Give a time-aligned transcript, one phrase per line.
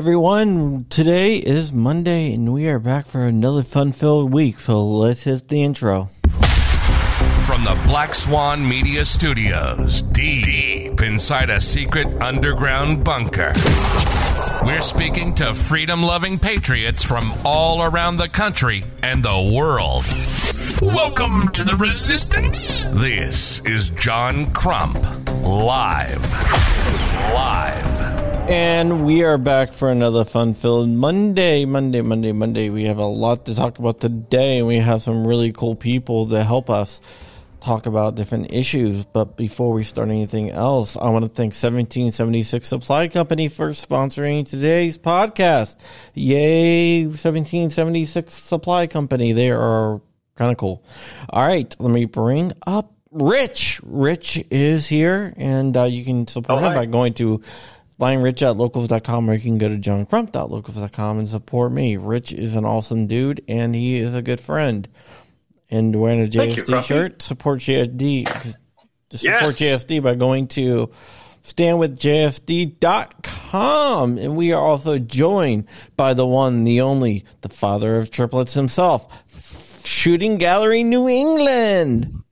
[0.00, 0.86] Everyone.
[0.88, 4.58] Today is Monday, and we are back for another fun filled week.
[4.58, 6.08] So let's hit the intro.
[7.46, 13.52] From the Black Swan Media Studios, deep inside a secret underground bunker.
[14.64, 20.06] We're speaking to freedom loving patriots from all around the country and the world.
[20.80, 22.84] Welcome to the Resistance.
[22.84, 25.04] This is John Crump,
[25.42, 26.22] live.
[27.34, 27.89] Live.
[28.50, 32.68] And we are back for another fun filled Monday, Monday, Monday, Monday.
[32.68, 36.26] We have a lot to talk about today, and we have some really cool people
[36.30, 37.00] to help us
[37.60, 39.04] talk about different issues.
[39.04, 44.48] But before we start anything else, I want to thank 1776 Supply Company for sponsoring
[44.48, 45.78] today's podcast.
[46.14, 49.32] Yay, 1776 Supply Company.
[49.32, 50.00] They are
[50.34, 50.82] kind of cool.
[51.28, 53.80] All right, let me bring up Rich.
[53.84, 57.42] Rich is here, and uh, you can support Oh, him by going to
[58.00, 61.98] Flying Rich at locals.com or you can go to johncrump.locals.com and support me.
[61.98, 64.88] Rich is an awesome dude and he is a good friend.
[65.68, 68.54] And wearing a Thank you, shirt, support JSD.
[69.10, 69.84] To support Yes.
[69.84, 70.90] JSD by going to
[71.44, 74.18] standwithjsd.com.
[74.18, 79.84] And we are also joined by the one, the only, the father of triplets himself,
[79.84, 82.22] Shooting Gallery New England.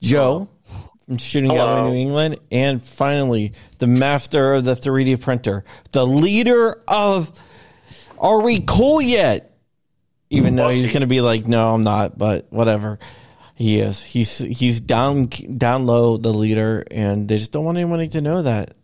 [0.00, 0.48] Joe
[1.16, 1.64] Shooting Hello.
[1.64, 2.38] Gallery New England.
[2.50, 7.32] And finally, the master of the 3D printer, the leader of
[8.18, 9.56] Are We Cool Yet?
[10.30, 12.98] Even though he's going to be like, no, I'm not, but whatever.
[13.54, 14.02] He is.
[14.02, 18.42] He's he's down down low, the leader, and they just don't want anyone to know
[18.42, 18.74] that.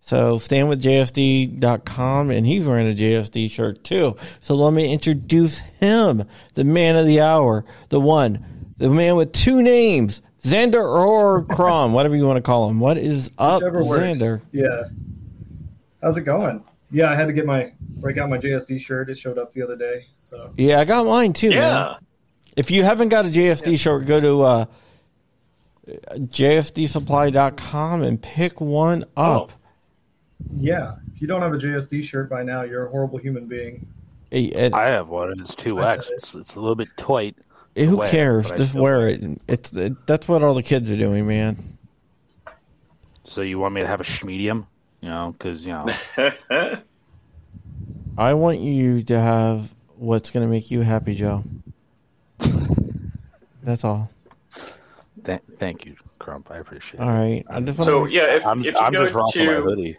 [0.00, 4.16] So stand with JSD.com, and he's wearing a JSD shirt too.
[4.40, 9.32] So let me introduce him, the man of the hour, the one, the man with
[9.32, 12.78] two names, Xander or Crom, whatever you want to call him.
[12.78, 14.42] What is up, Xander?
[14.52, 14.84] Yeah.
[16.00, 16.62] How's it going?
[16.92, 19.10] Yeah, I had to get my break out my JSD shirt.
[19.10, 20.06] It showed up the other day.
[20.18, 21.96] So Yeah, I got mine too, man.
[22.56, 24.64] If you haven't got a JSD shirt, go to uh,
[25.88, 29.50] JSDsupply.com and pick one up.
[30.56, 33.84] yeah, if you don't have a JSD shirt by now, you're a horrible human being.
[34.30, 35.32] Hey, I have one.
[35.32, 36.06] and It's two X.
[36.08, 36.14] it.
[36.18, 37.36] It's, it's a little bit tight.
[37.84, 38.44] Who wear, cares?
[38.48, 39.40] but I Just still wear wear it.
[39.48, 41.78] It's it, that's what all the kids are doing, man.
[43.24, 44.66] So you want me to have a schmedium?
[45.00, 45.88] You know, because you know,
[48.18, 51.44] I want you to have what's going to make you happy, Joe.
[53.62, 54.10] That's all.
[55.24, 56.50] th- thank you, Crump.
[56.50, 57.12] I appreciate All it.
[57.12, 57.44] right.
[57.50, 59.54] I just want So to, yeah, if, I'm, if you I'm go just rocking my
[59.54, 59.96] to hoodie.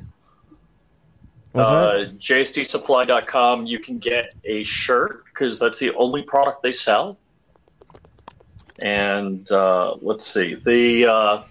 [1.51, 2.17] what's uh, that?
[2.17, 7.17] jsdsupply.com, you can get a shirt because that's the only product they sell.
[8.81, 11.43] And uh, let's see, the uh,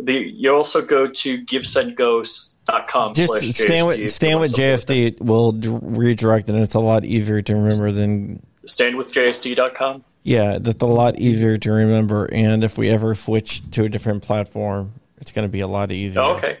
[0.00, 5.20] the you also go to givesendghosts.com Just slash stand with stand with JSD.
[5.20, 8.44] We'll d- redirect and It's a lot easier to remember than.
[8.64, 10.04] Stand with JSD.com.
[10.22, 12.28] Yeah, that's a lot easier to remember.
[12.32, 15.90] And if we ever switch to a different platform, it's going to be a lot
[15.90, 16.22] easier.
[16.22, 16.58] Oh, okay.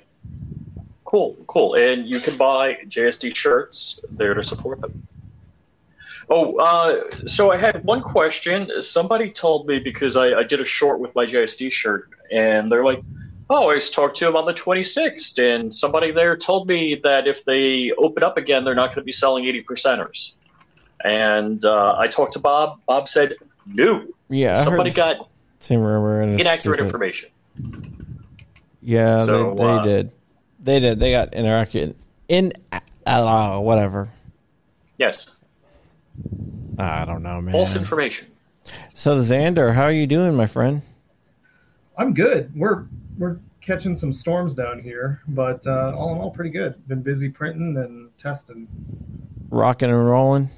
[1.04, 1.74] Cool, cool.
[1.74, 5.06] And you can buy JSD shirts there to support them.
[6.28, 8.70] Oh, uh, so I had one question.
[8.80, 12.84] Somebody told me because I, I did a short with my JSD shirt, and they're
[12.84, 13.02] like,
[13.50, 17.26] "Oh, I just talked to him on the 26th," and somebody there told me that
[17.26, 20.34] if they open up again, they're not going to be selling 80 percenters.
[21.04, 22.80] And uh, I talked to Bob.
[22.86, 23.34] Bob said,
[23.66, 26.22] "No, Yeah, I somebody got same rumor.
[26.22, 26.80] Inaccurate stupid.
[26.80, 27.30] information."
[28.80, 30.10] Yeah, So, they, they uh, did.
[30.60, 31.00] They did.
[31.00, 31.96] They got inaccurate.
[32.28, 32.52] In
[33.06, 34.10] uh, whatever.
[34.98, 35.36] Yes,
[36.78, 37.52] I don't know, man.
[37.52, 38.28] false information.
[38.94, 40.82] So Xander, how are you doing, my friend?
[41.98, 42.50] I'm good.
[42.56, 42.86] We're
[43.18, 46.86] we're catching some storms down here, but uh, all in all, pretty good.
[46.88, 48.66] Been busy printing and testing,
[49.50, 50.48] Rocking and rolling.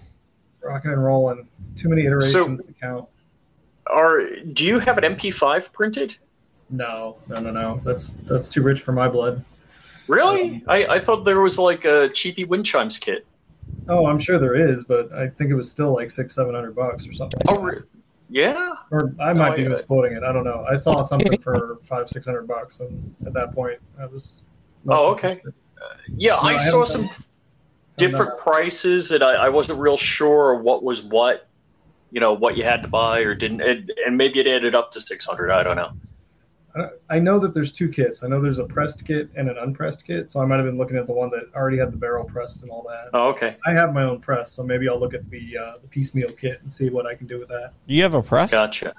[0.62, 1.48] rocking and rolling.
[1.76, 3.08] Too many iterations to count.
[3.88, 4.20] Are
[4.52, 6.14] do you have an MP5 printed?
[6.70, 7.80] No, no, no, no.
[7.84, 9.44] That's that's too rich for my blood.
[10.06, 10.62] Really?
[10.68, 13.26] I, I thought there was like a cheapy wind chimes kit.
[13.88, 16.74] Oh, I'm sure there is, but I think it was still like six, seven hundred
[16.74, 17.40] bucks or something.
[17.48, 17.82] Oh, re-
[18.30, 18.72] yeah.
[18.90, 20.22] Or I might be I- misquoting it.
[20.22, 20.64] I don't know.
[20.68, 24.40] I saw something for five, six hundred bucks, and at that point, I was.
[24.88, 25.32] Oh, okay.
[25.32, 25.54] interested.
[26.16, 27.10] Yeah, No, I I saw some
[27.96, 31.48] different prices, and I, I wasn't real sure what was what.
[32.10, 34.92] You know what you had to buy or didn't, and, and maybe it added up
[34.92, 35.50] to six hundred.
[35.50, 35.90] I don't know.
[37.08, 38.24] I know that there's two kits.
[38.24, 40.76] I know there's a pressed kit and an unpressed kit, so I might have been
[40.76, 43.10] looking at the one that already had the barrel pressed and all that.
[43.14, 45.86] Oh, okay, I have my own press, so maybe I'll look at the uh, the
[45.86, 47.74] piecemeal kit and see what I can do with that.
[47.86, 48.50] You have a press?
[48.50, 48.92] gotcha.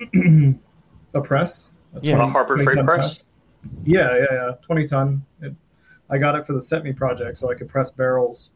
[0.14, 1.70] a press?
[1.94, 2.16] A Yeah.
[2.16, 3.24] 20 A Harbor Freight ton press.
[3.84, 4.50] Yeah, yeah, yeah.
[4.62, 5.24] Twenty ton.
[5.42, 5.54] It,
[6.08, 8.50] I got it for the CETME project so I could press barrels,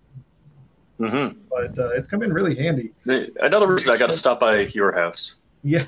[1.01, 1.41] Mm-hmm.
[1.51, 2.93] but uh, it's come in really handy.
[3.05, 5.35] Another reason I got to stop by your house.
[5.65, 5.87] Yeah,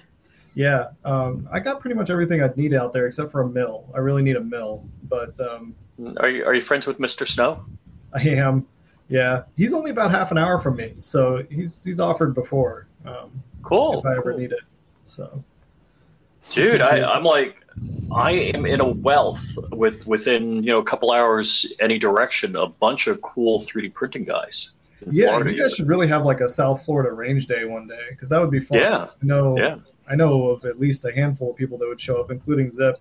[0.57, 0.89] yeah.
[1.05, 3.85] Um, I got pretty much everything I'd need out there except for a mill.
[3.95, 5.75] I really need a mill, but um,
[6.17, 7.29] Are you, are you friends with Mr.
[7.29, 7.65] Snow?
[8.15, 8.67] I am.
[9.09, 13.31] Yeah, he's only about half an hour from me, so he's he's offered before um,
[13.63, 14.01] Cool.
[14.01, 14.39] if I ever cool.
[14.41, 14.61] need it.
[15.05, 15.45] So
[16.51, 17.63] Dude, I, I'm like,
[18.15, 22.57] I am in a wealth with within you know a couple hours any direction.
[22.57, 24.76] A bunch of cool 3D printing guys.
[25.05, 27.87] In yeah, Florida, you guys should really have like a South Florida range day one
[27.87, 28.79] day because that would be fun.
[28.79, 29.07] Yeah.
[29.07, 29.57] I know.
[29.59, 29.77] Yeah.
[30.09, 32.99] I know of at least a handful of people that would show up, including Zip,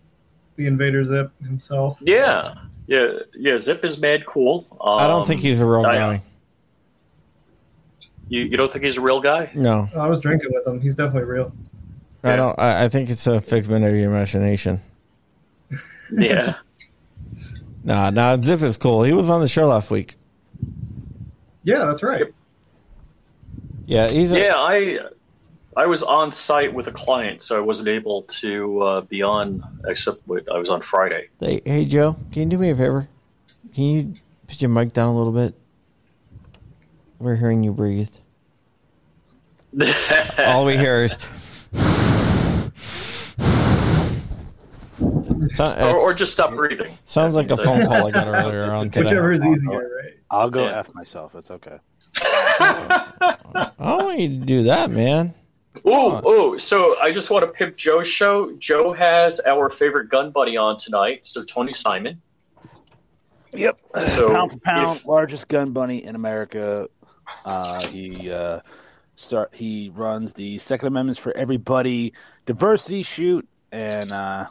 [0.57, 1.97] the Invader Zip himself.
[2.01, 2.55] Yeah,
[2.87, 3.57] yeah, yeah.
[3.57, 4.65] Zip is mad cool.
[4.81, 6.21] Um, I don't think he's a real I- guy.
[8.27, 9.51] You, you don't think he's a real guy?
[9.53, 10.81] No, I was drinking with him.
[10.81, 11.53] He's definitely real.
[12.23, 12.35] I Yeah.
[12.37, 12.59] don't.
[12.59, 14.81] I, I think it's a figment of your imagination.
[16.11, 16.55] Yeah.
[17.83, 18.35] Nah, nah.
[18.41, 19.03] Zip is cool.
[19.03, 20.15] He was on the show last week.
[21.65, 22.33] Yeah, that's right.
[23.87, 24.99] Yeah, he's a, yeah, I
[25.75, 29.63] I was on site with a client, so I wasn't able to uh, be on.
[29.85, 31.27] Except with, I was on Friday.
[31.39, 33.09] Hey, hey, Joe, can you do me a favor?
[33.73, 34.13] Can you
[34.47, 35.55] put your mic down a little bit?
[37.19, 38.09] We're hearing you breathe.
[40.37, 41.17] All we hear is.
[45.55, 46.97] So- or, or just stop breathing.
[47.05, 49.05] sounds like a phone call I got earlier on today.
[49.09, 50.13] Whichever is easier, right?
[50.29, 50.79] I'll go Yeah.
[50.79, 51.35] f myself.
[51.35, 51.77] It's okay.
[52.17, 55.33] I don't want you to do that, man.
[55.85, 56.57] Oh, oh!
[56.57, 58.53] So I just want to pimp Joe's show.
[58.57, 62.21] Joe has our favorite gun buddy on tonight, Sir Tony Simon.
[63.53, 63.79] Yep.
[64.15, 66.87] So pound for pound, if- largest gun bunny in America.
[67.43, 68.61] Uh, he uh,
[69.15, 69.49] start.
[69.53, 72.13] He runs the Second Amendments for Everybody
[72.45, 74.47] diversity shoot, and uh,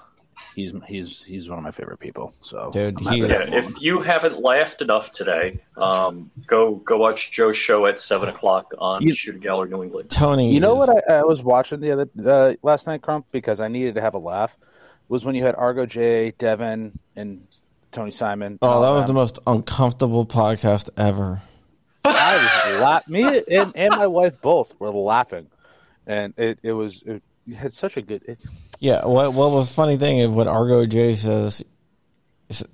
[0.54, 2.32] he's he's he's one of my favorite people.
[2.40, 7.30] So, Dude, he is- Yeah, if you haven't laughed enough today, um, go go watch
[7.32, 10.10] Joe's show at seven o'clock on You- Shooting Gallery New England.
[10.10, 10.52] Tony.
[10.54, 13.60] You know is- what I, I was watching the other uh, last night, Crump, because
[13.60, 14.56] I needed to have a laugh.
[15.08, 17.46] Was when you had Argo J, Devin, and
[17.92, 18.58] Tony Simon.
[18.62, 21.42] Oh, that was the most uncomfortable podcast ever.
[22.06, 22.36] I
[22.72, 25.48] was la- me and, and my wife both were laughing,
[26.06, 27.22] and it, it was it,
[27.54, 28.22] had such a good.
[28.24, 28.38] It,
[28.84, 31.64] Yeah, what what was the funny thing is what Argo J says.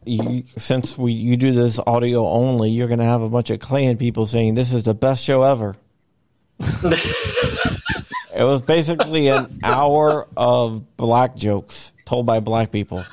[0.05, 3.97] You, since we you do this audio only, you're gonna have a bunch of Klan
[3.97, 5.77] people saying this is the best show ever.
[6.59, 13.05] it was basically an hour of black jokes told by black people.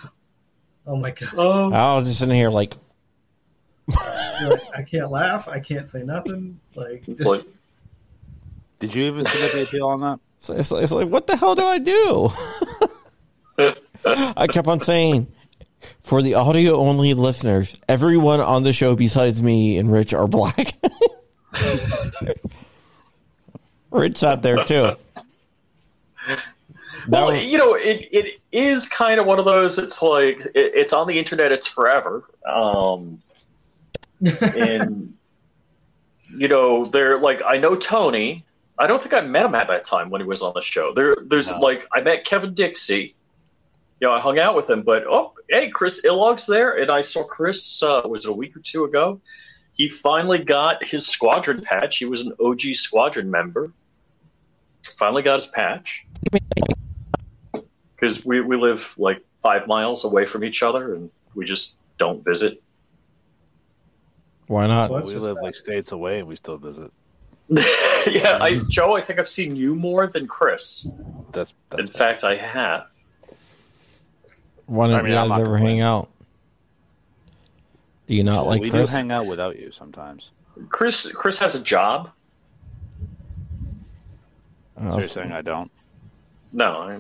[0.88, 1.30] Oh my god!
[1.38, 2.78] Oh, I was just sitting here like,
[3.88, 5.48] like, I can't laugh.
[5.48, 6.60] I can't say nothing.
[6.74, 7.46] Like, like
[8.80, 10.20] did you even submit the appeal on that?
[10.40, 12.30] so it's, it's like, what the hell do I do?
[14.38, 15.28] I kept on saying,
[16.02, 20.74] for the audio only listeners, everyone on the show besides me and Rich are black.
[23.92, 24.96] Rich out there too.
[26.28, 29.80] That well, was- you know, it, it is kind of one of those.
[29.80, 31.52] It's like it, it's on the internet.
[31.52, 32.24] It's forever.
[32.46, 33.22] Um,
[34.42, 35.14] and
[36.36, 38.44] you know, they're like I know Tony.
[38.80, 40.94] I don't think I met him at that time when he was on the show.
[40.94, 41.60] There, there's No.
[41.60, 43.16] like I met Kevin Dixie.
[44.00, 47.02] You know, I hung out with him, but oh, hey, Chris Illog's there, and I
[47.02, 47.82] saw Chris.
[47.82, 49.20] Uh, was it a week or two ago?
[49.74, 51.98] He finally got his squadron patch.
[51.98, 53.72] He was an OG squadron member.
[54.98, 56.06] Finally got his patch
[57.96, 62.24] because we, we live like five miles away from each other, and we just don't
[62.24, 62.62] visit.
[64.46, 64.92] why not?
[64.92, 65.44] Well, we live sad.
[65.44, 66.92] like states away, and we still visit.
[68.14, 68.70] yeah, I, mm-hmm.
[68.70, 70.88] Joe, I think I've seen you more than Chris.
[71.32, 72.88] That's that's In fact, I have.
[74.66, 76.10] Why don't I mean, you guys ever hang out?
[78.08, 78.90] Do you not Well, like we Chris?
[78.90, 80.32] do hang out without you sometimes.
[80.70, 82.10] Chris Chris has a job.
[84.80, 85.72] Oh, So you're saying I don't?
[86.54, 87.00] No, I,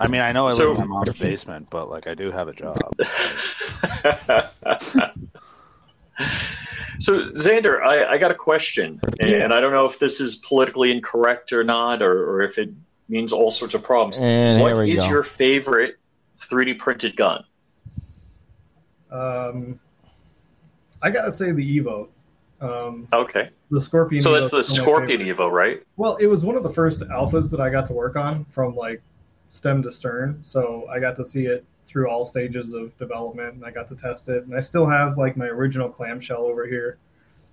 [0.00, 2.30] I mean, I know I So- live in my mom's basement, but like I do
[2.30, 2.78] have a job.
[7.00, 9.52] so Xander, I, I got a question, and, Yeah.
[9.52, 12.70] I don't know if this is politically incorrect or not, or, or if it
[13.08, 14.18] means all sorts of problems.
[14.18, 15.08] And What here we is go.
[15.08, 15.96] your favorite
[16.40, 17.44] 3D printed gun?
[19.10, 19.78] um,
[21.02, 22.08] I gotta say the Evo.
[22.60, 24.22] Um, Okay, the Scorpion.
[24.22, 25.40] so Evo that's the is one of my Scorpion favorites.
[25.40, 25.82] Evo, right?
[25.96, 28.74] Well, it was one of the first alphas that I got to work on from
[28.74, 29.02] like
[29.50, 30.40] stem to stern.
[30.42, 33.94] So I got to see it through all stages of development, and I got to
[33.96, 34.44] test it.
[34.44, 36.98] And I still have like my original clamshell over here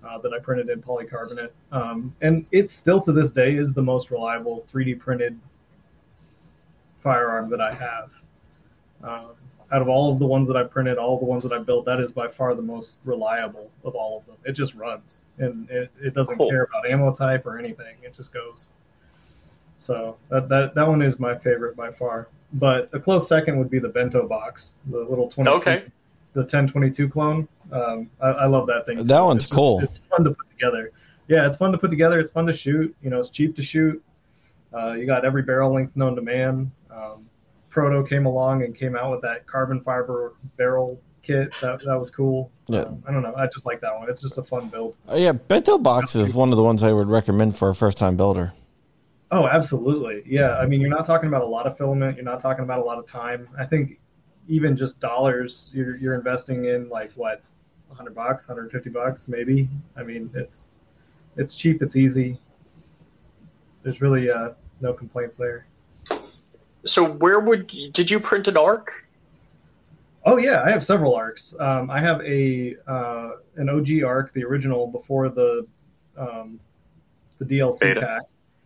[0.06, 3.82] uh, that I printed in polycarbonate, um, and it still to this day is the
[3.82, 5.38] most reliable 3D printed
[7.02, 8.10] firearm that I have.
[9.02, 9.30] Um,
[9.72, 11.86] out of all of the ones that I printed, all the ones that I built,
[11.86, 14.36] that is by far the most reliable of all of them.
[14.44, 16.50] It just runs and it, it doesn't Cool.
[16.50, 17.96] care about ammo type or anything.
[18.02, 18.66] It just goes.
[19.78, 22.28] So that, that that one is my favorite by far.
[22.54, 25.82] But a close second would be the bento box, the little 22, Okay.
[26.34, 27.48] the 1022 clone.
[27.70, 28.98] Um, I, I love that thing.
[29.04, 29.24] That too.
[29.24, 29.80] one's It's just- cool.
[29.80, 30.92] It's fun to put together.
[31.28, 32.20] Yeah, it's fun to put together.
[32.20, 32.94] It's fun to shoot.
[33.02, 34.02] You know, it's cheap to shoot.
[34.74, 36.70] Uh, you got every barrel length known to man.
[36.90, 37.28] Um,
[37.70, 41.52] Proto came along and came out with that carbon fiber barrel kit.
[41.62, 42.50] That that was cool.
[42.66, 42.80] Yeah.
[42.82, 43.34] Um, I don't know.
[43.34, 44.10] I just like that one.
[44.10, 44.94] It's just a fun build.
[45.08, 47.96] Oh, yeah, bento box is one of the ones I would recommend for a first
[47.96, 48.52] time builder.
[49.32, 50.22] Oh, absolutely.
[50.26, 50.58] Yeah.
[50.58, 52.16] I mean, you're not talking about a lot of filament.
[52.16, 53.48] You're not talking about a lot of time.
[53.58, 53.98] I think
[54.46, 57.42] even just dollars, you're you're investing in like what,
[57.88, 59.68] 100 bucks, 150 bucks, maybe.
[59.96, 60.68] I mean, it's
[61.36, 61.80] it's cheap.
[61.82, 62.38] It's easy.
[63.82, 64.50] There's really uh,
[64.82, 65.66] no complaints there.
[66.84, 68.92] So where would you, did you print an arc?
[70.24, 71.54] Oh yeah, I have several arcs.
[71.58, 75.66] Um, I have a uh, an OG arc, the original before the
[76.18, 76.60] um,
[77.38, 78.00] the DLC Beta.
[78.00, 78.22] pack.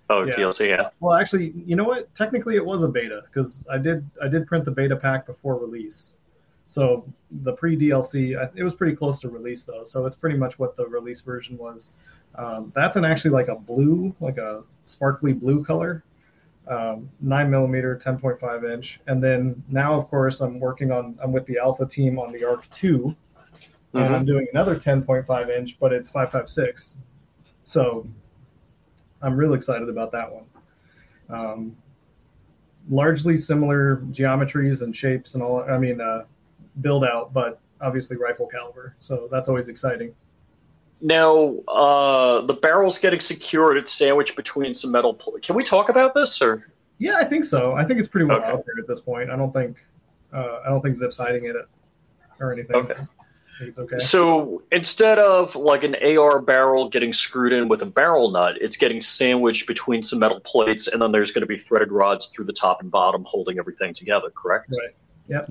[0.08, 0.34] Oh, Yeah.
[0.34, 0.90] DLC, yeah.
[1.00, 2.14] Well, actually, you know what?
[2.14, 5.56] Technically, it was a beta because I did I did print the beta pack before
[5.58, 6.12] release.
[6.68, 7.04] So
[7.42, 9.84] the pre DLC, it was pretty close to release though.
[9.84, 11.90] So it's pretty much what the release version was.
[12.36, 16.04] Um, that's an actually like a blue, like a sparkly blue color,
[16.68, 19.00] um, nine millimeter, ten point five inch.
[19.06, 22.44] And then now, of course, I'm working on I'm with the Alpha team on the
[22.44, 23.14] Arc Two,
[23.94, 24.14] and Mhm.
[24.14, 26.94] I'm doing another ten point five inch, but it's five five six.
[27.64, 28.06] So
[29.26, 30.44] I'm real excited about that one.
[31.28, 31.76] Um,
[32.88, 35.62] largely similar geometries and shapes and all.
[35.68, 36.24] I mean, uh,
[36.80, 38.94] build out, but obviously rifle caliber.
[39.00, 40.14] So that's always exciting.
[41.00, 43.76] Now, uh, the barrel's getting secured.
[43.76, 45.12] It's sandwiched between some metal.
[45.12, 46.68] Pl- Can we talk about this, or
[46.98, 47.72] Yeah, I think so.
[47.74, 48.46] I think it's pretty well Okay.
[48.48, 49.28] out there at this point.
[49.28, 49.76] I don't think
[50.32, 51.56] uh, I don't think Zip's hiding it
[52.40, 52.76] or anything.
[52.76, 52.94] Okay.
[53.56, 53.98] I think it's okay.
[53.98, 58.76] so instead of like an AR barrel getting screwed in with a barrel nut, it's
[58.76, 62.44] getting sandwiched between some metal plates, and then there's going to be threaded rods through
[62.44, 64.30] the top and bottom holding everything together.
[64.30, 64.70] Correct?
[64.70, 64.94] Right.
[65.28, 65.48] Yep.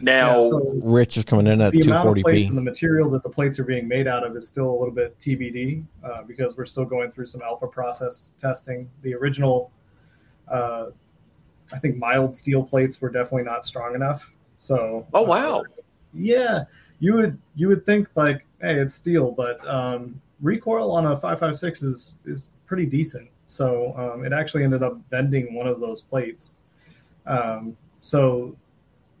[0.00, 2.48] Now, Yeah, so Rich is coming in at the amount of plates 240p.
[2.48, 4.92] and the material that the plates are being made out of is still a little
[4.92, 8.90] bit TBD uh, because we're still going through some alpha process testing.
[9.02, 9.70] The original,
[10.48, 10.86] uh,
[11.72, 14.30] I think, mild steel plates were definitely not strong enough.
[14.58, 15.06] So.
[15.14, 15.60] Oh, wow.
[15.60, 15.62] uh,
[16.12, 16.64] yeah,
[17.00, 21.82] you would you would think like, hey, it's steel, but um, recoil on a 556
[21.82, 23.28] is is pretty decent.
[23.46, 26.54] So um, it actually ended up bending one of those plates.
[27.26, 28.56] Um, so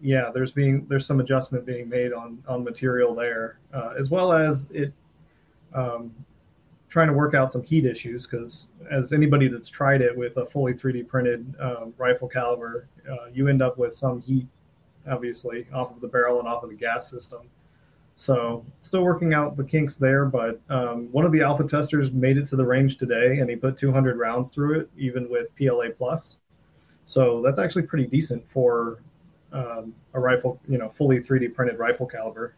[0.00, 4.32] yeah, there's being there's some adjustment being made on on material there, uh, as well
[4.32, 4.92] as it
[5.74, 6.14] um,
[6.94, 10.46] trying to work out some heat issues because as anybody that's tried it with a
[10.46, 14.46] fully 3D printed um, rifle caliber, uh, you end up with some heat,
[15.10, 17.40] obviously, off of the barrel and off of the gas system.
[18.16, 22.38] So still working out the kinks there, but um, one of the alpha testers made
[22.38, 25.90] it to the range today, and he put 200 rounds through it, even with PLA
[25.90, 26.36] plus.
[27.06, 29.02] So that's actually pretty decent for
[29.52, 32.54] um, a rifle, you know, fully 3D printed rifle caliber.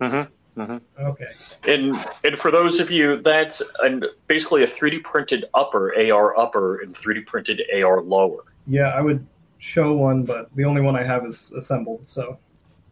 [0.00, 0.80] Mhm, mhm.
[1.00, 1.32] Okay.
[1.66, 6.80] and and for those of you, that's an, basically a 3D printed upper AR upper
[6.80, 8.44] and 3D printed AR lower.
[8.66, 9.26] Yeah, I would
[9.58, 12.08] show one, but the only one I have is assembled.
[12.08, 12.38] So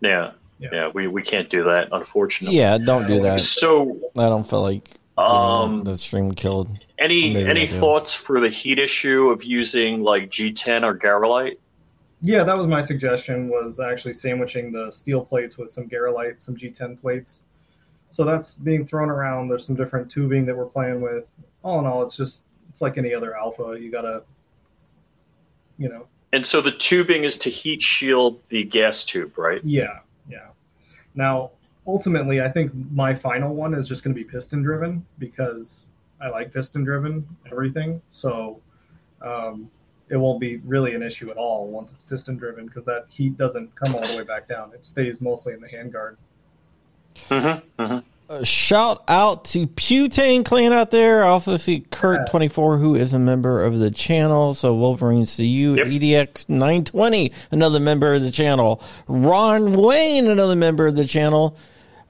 [0.00, 0.32] Yeah,
[0.62, 0.68] Yeah.
[0.72, 2.56] yeah, we, we can't do that, unfortunately.
[2.56, 3.40] Yeah, don't do that.
[3.40, 4.88] So, I don't feel like
[5.18, 6.78] you know, um, the stream killed.
[6.98, 11.56] any Maybe any thoughts for the heat issue of using like G10 or Garolite?
[12.24, 13.48] yeah, that was my suggestion.
[13.48, 17.42] Was actually sandwiching the steel plates with some Garolite, some G10 plates.
[18.10, 19.48] So that's being thrown around.
[19.48, 21.24] There's some different tubing that we're playing with.
[21.64, 23.76] All in all, it's just it's like any other alpha.
[23.78, 24.22] You gotta,
[25.78, 29.60] you know, And so the tubing is to heat shield the gas tube, right?
[29.64, 29.98] Yeah, yeah.
[31.14, 31.50] Now,
[31.86, 35.84] ultimately, I think my final one is just going to be piston driven because
[36.20, 38.00] I like piston driven everything.
[38.10, 38.60] So
[39.20, 39.70] um,
[40.08, 43.36] it won't be really an issue at all once it's piston driven because that heat
[43.36, 44.72] doesn't come all the way back down.
[44.74, 46.16] It stays mostly in the handguard.
[47.28, 48.06] Mm-hmm, mm-hmm.
[48.44, 51.22] Shout out to Putane Clan out there.
[51.24, 54.54] I also see Kurt24, who is a member of the channel.
[54.54, 55.86] So Wolverine CU, Yep.
[55.86, 58.82] EDX 920, another member of the channel.
[59.06, 61.56] Ron Wayne, another member of the channel.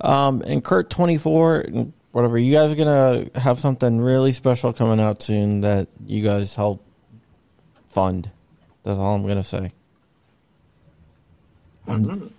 [0.00, 2.38] Um, and Kurt24, and whatever.
[2.38, 6.54] You guys are going to have something really special coming out soon that you guys
[6.54, 6.84] help
[7.88, 8.30] fund.
[8.84, 9.72] That's all I'm going to say.
[11.86, 12.32] Um,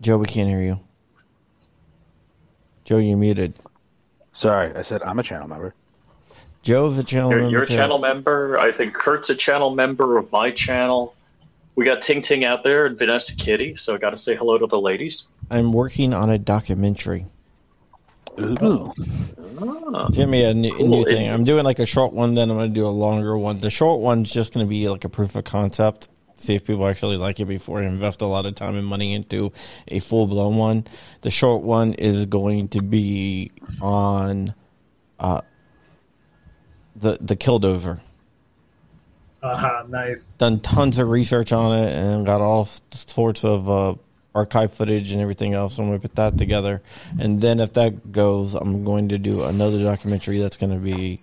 [0.00, 0.80] Joe, we can't hear you.
[2.90, 3.54] Joe, you're muted.
[4.32, 5.74] Sorry, I said I'm a channel member.
[6.62, 7.76] Joe's a channel You're, member you're a too.
[7.76, 8.58] channel member.
[8.58, 11.14] I think Kurt's a channel member of my channel.
[11.76, 14.58] we got Ting Ting out there and Vanessa Kitty, so I got to say hello
[14.58, 15.28] to the ladies.
[15.52, 17.26] I'm working on a documentary.
[18.40, 18.92] Ooh.
[19.62, 20.06] Ah.
[20.08, 20.88] It's gonna be a new, Cool.
[20.88, 21.30] new thing.
[21.30, 23.58] I'm doing like a short one, then I'm gonna do a longer one.
[23.58, 26.08] The short one's just gonna be like a proof of concept,
[26.40, 29.14] see if people actually like it before I invest a lot of time and money
[29.14, 29.52] into
[29.88, 30.86] a full blown one.
[31.20, 34.54] The short one is going to be on
[35.18, 35.42] uh,
[36.96, 38.00] the the Killdozer.
[39.42, 40.26] Aha, nice.
[40.38, 43.94] Done tons of research on it and got all sorts of uh,
[44.34, 45.78] archive footage and everything else.
[45.78, 46.82] I'm going to put that together.
[47.18, 51.18] And then if that goes, I'm going to do another documentary that's going to be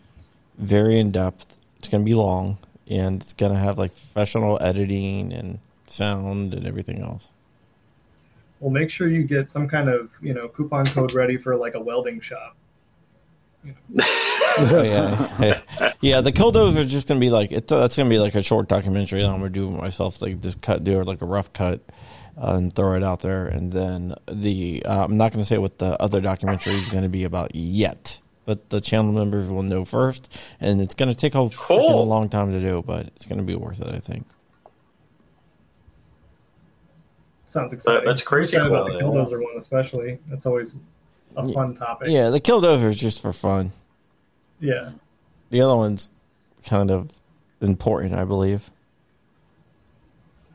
[0.57, 1.57] very in depth.
[1.77, 2.57] It's going to be long
[2.89, 7.29] and it's going to have like professional editing and sound and everything else.
[8.59, 11.75] Well, make sure you get some kind of you know coupon code ready for like
[11.75, 12.55] a welding shop.
[14.59, 15.61] Oh, yeah,
[16.01, 16.21] yeah.
[16.21, 19.21] The Killdozer is just gonna be like it's that's gonna be like a short documentary.
[19.21, 21.81] that I'm gonna do myself, like just cut, do like a rough cut,
[22.41, 23.45] uh, and throw it out there.
[23.45, 27.23] And then the uh, I'm not gonna say what the other documentary is gonna be
[27.23, 30.39] about yet, but the channel members will know first.
[30.61, 32.07] And it's gonna take a freaking Cool.
[32.07, 34.25] long time to do, but it's gonna be worth it, I think.
[37.45, 38.05] Sounds exciting.
[38.05, 39.01] that's crazy I'm excited about the yeah.
[39.01, 40.19] Killdozer one, especially.
[40.29, 40.79] That's always
[41.35, 42.07] a fun topic.
[42.09, 43.73] Yeah, the Killdozer is just for fun.
[44.61, 44.91] Yeah.
[45.49, 46.09] The other one's
[46.65, 47.11] kind of
[47.59, 48.71] important, I believe.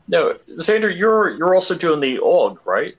[0.07, 2.95] No, Xander, you're you're also doing the AUG, right?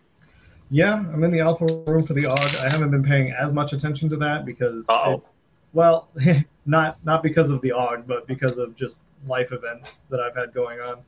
[0.71, 2.59] Yeah, I'm in the alpha room for the AUG.
[2.65, 5.21] I haven't been paying as much attention to that because, it-
[5.73, 6.09] well,
[6.67, 10.53] not not because of the AUG, but because of just life events that I've had
[10.55, 10.99] going on.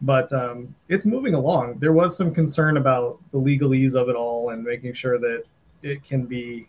[0.00, 1.78] But um, it's moving along.
[1.78, 5.44] There was some concern about the legalese of it all and making sure that
[5.82, 6.66] it can be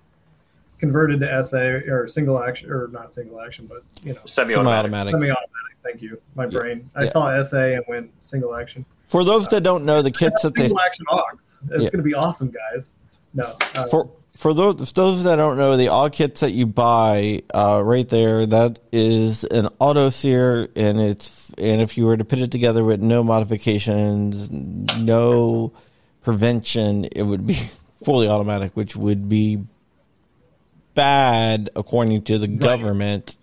[0.77, 1.57] converted to SA
[1.91, 4.91] or single action or not single action, but you know, Semi-automatic.
[4.91, 5.11] Semi-automatic.
[5.11, 5.77] semi-automatic.
[5.83, 6.89] Thank you, my brain.
[6.95, 7.09] I Yeah.
[7.09, 8.85] saw SA and went single action.
[9.13, 11.43] For those that don't know, the kits that they Single action AUGs.
[11.43, 11.77] It's Yeah.
[11.77, 12.89] going to be awesome, guys.
[13.35, 17.43] No, uh, for for those those that don't know, the all kits that you buy
[17.53, 22.25] uh, right there, that is an auto sear, and it's and if you were to
[22.25, 25.73] put it together with no modifications, no
[26.23, 27.59] prevention, it would be
[28.03, 29.63] fully automatic, which would be
[30.95, 33.37] bad according to the government.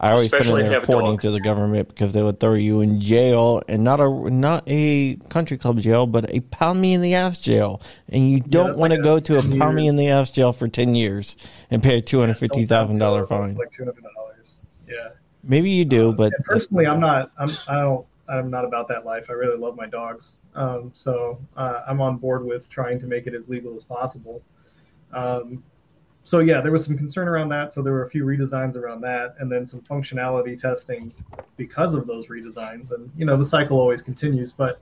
[0.00, 2.38] I always put in there you have a according to the government because they would
[2.38, 6.80] throw you in jail and not a not a country club jail, but a pound
[6.80, 9.42] me in the ass jail, and you don't that's want like to go to a
[9.42, 11.36] 10 pound me in the ass jail for ten years
[11.70, 13.56] and pay a two hundred fifty thousand dollar fine.
[13.56, 14.62] Like two hundred dollars.
[14.86, 15.08] Yeah.
[15.42, 17.32] Maybe you do, but And personally, I'm not.
[17.38, 17.50] I'm.
[17.66, 18.06] I don't.
[18.28, 19.26] I'm not about that life.
[19.30, 20.36] I really love my dogs.
[20.54, 24.42] Um, so uh, I'm on board with trying to make it as legal as possible.
[25.12, 25.64] Um,
[26.28, 27.72] so yeah, there was some concern around that.
[27.72, 31.12] So there were a few redesigns around that, and then some functionality testing
[31.56, 32.92] because of those redesigns.
[32.92, 34.80] And you know, the cycle always continues, but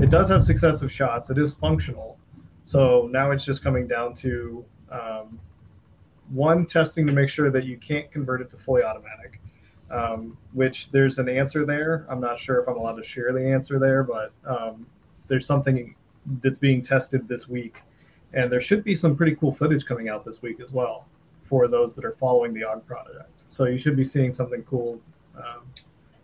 [0.00, 1.30] it does have successive shots.
[1.30, 2.18] It is functional.
[2.64, 5.40] So now it's just coming down to um,
[6.30, 9.40] one testing to make sure that you can't convert it to fully automatic
[9.90, 12.06] um, which there's an answer there.
[12.08, 14.86] I'm not sure if I'm allowed to share the answer there, but um,
[15.28, 15.94] there's something
[16.42, 17.76] that's being tested this week,
[18.34, 21.06] and there should be some pretty cool footage coming out this week as well
[21.44, 23.30] for those that are following the AUG project.
[23.48, 25.00] So you should be seeing something cool
[25.36, 25.62] um,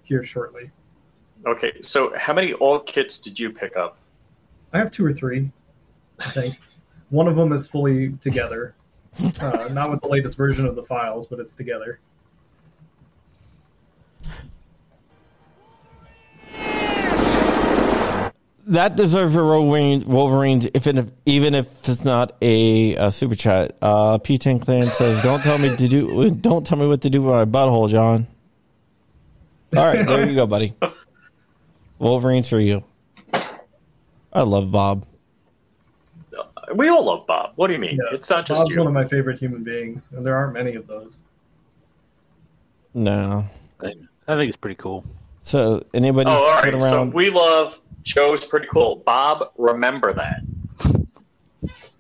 [0.03, 0.71] here shortly.
[1.47, 3.97] Okay, so how many AUG kits did you pick up?
[4.73, 5.51] I have two or three,
[6.19, 6.57] I think.
[7.11, 8.75] One of them is fully together,
[9.41, 12.01] uh, not with the latest version of the files, but it's together.
[18.71, 23.77] That deserves a Wolverine, Wolverines, if it, even if it's not a, a super chat.
[23.83, 26.31] Uh, P Ten Clan says, "Don't tell me to do.
[26.31, 28.27] Don't tell me what to do with my butthole, John."
[29.77, 30.75] All right, there you go, buddy.
[31.99, 32.83] Wolverines for you.
[34.33, 35.07] I love Bob.
[36.75, 37.53] We all love Bob.
[37.57, 37.97] What do you mean?
[37.97, 38.79] Yeah, it's not just Bob's you.
[38.79, 41.19] one of my favorite human beings, and there aren't many of those.
[42.95, 43.47] No.
[43.81, 43.95] I,
[44.29, 45.05] I think it's pretty cool.
[45.41, 46.83] So anybody oh, all sit right.
[46.83, 47.15] So around?
[47.15, 48.97] we love Joe's pretty cool.
[48.97, 50.43] Bob, remember that.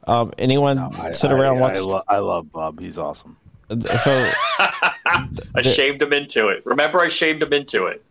[0.06, 1.78] um, anyone No, I, sit around I, watch?
[1.80, 2.80] lo- I love Bob.
[2.80, 3.36] He's awesome.
[3.70, 6.64] so I shamed him into it.
[6.66, 8.02] Remember, I shamed him into it.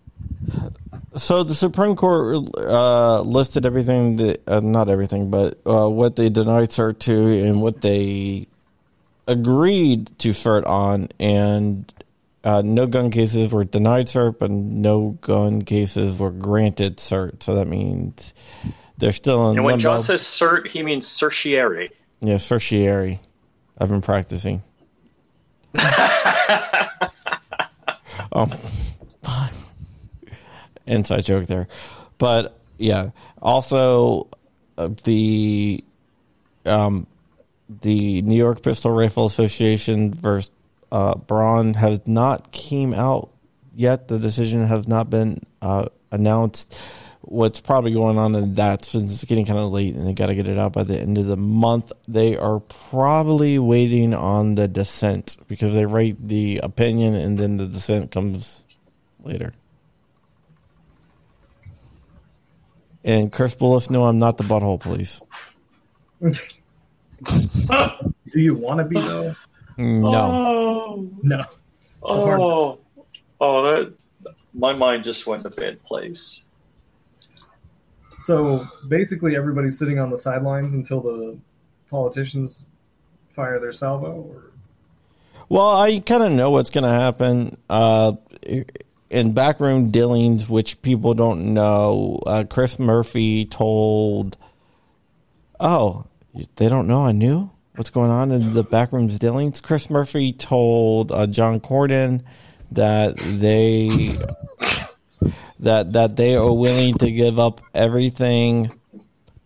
[1.15, 6.30] So the Supreme Court uh, listed everything that uh, not everything, but uh, what they
[6.30, 8.47] denied cert to and what they
[9.28, 11.91] agreed to cert on, and
[12.43, 17.43] uh, no gun cases were denied cert, but no gun cases were granted cert.
[17.43, 18.34] So that means
[18.97, 19.82] they're still in And when limbo.
[19.82, 21.91] John says cert, he means certiorari.
[22.21, 23.19] yeah, certiorari.
[23.78, 24.63] I've been practicing.
[28.32, 28.52] um,
[30.88, 31.67] inside joke there,
[32.17, 33.12] but yeah.
[33.41, 34.28] Also,
[34.78, 35.84] uh, the
[36.65, 37.06] um,
[37.82, 40.52] the New York Pistol Rifle Association versus
[40.91, 43.30] uh, Bruen has not came out
[43.75, 44.08] yet.
[44.08, 46.80] The decision has not been uh, announced.
[47.21, 50.28] What's probably going on in that since it's getting kind of late and they got
[50.28, 51.91] to get it out by the end of the month.
[52.08, 57.67] They are probably waiting on the dissent because they write the opinion and then the
[57.67, 58.63] dissent comes
[59.23, 59.54] later.
[63.04, 65.21] And Chris Bullis, no, I'm not the butthole police.
[68.32, 69.36] Do you want to be though?
[69.80, 70.12] No.
[70.13, 71.46] Oh, No.
[72.04, 72.80] oh,
[73.39, 73.94] oh, that
[74.54, 76.48] my mind just went in a bad place.
[78.20, 81.38] So basically, everybody's sitting on the sidelines until the
[81.89, 82.65] politicians
[83.34, 84.12] fire their salvo.
[84.12, 84.52] Or
[85.48, 87.58] Well, I kind of know what's going to happen.
[87.70, 88.13] Uh,
[89.10, 94.36] in backroom dealings, which people don't know, uh, Chris Murphy told.
[95.58, 96.06] Oh,
[96.58, 97.06] they don't know.
[97.06, 99.62] I knew what's going on in the backrooms dealings.
[99.62, 102.24] Chris Murphy told uh, John Cornyn
[102.74, 104.18] that they
[105.62, 108.78] that that they are willing to give up everything,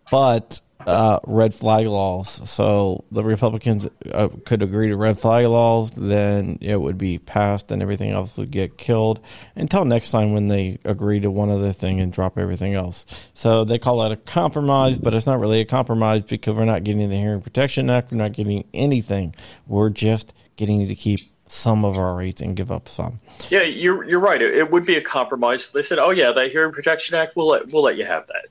[0.09, 2.49] but uh, red flag laws.
[2.49, 7.71] So the Republicans uh, could agree to red flag laws, then it would be passed,
[7.71, 9.19] and everything else would get killed.
[9.55, 13.05] Until next time, when they agree to one other thing and drop everything else.
[13.33, 16.83] So they call that a compromise, but it's not really a compromise because we're not
[16.83, 18.11] getting the Hearing Protection Act.
[18.11, 19.35] We're not getting anything.
[19.67, 21.19] We're just getting to keep
[21.53, 23.19] some of our rates and give up some.
[23.49, 24.41] Yeah, you're you're right.
[24.41, 25.71] It, it would be a compromise.
[25.71, 28.47] They said, "Oh yeah, that Hearing Protection Act, we'll let we'll let you have that.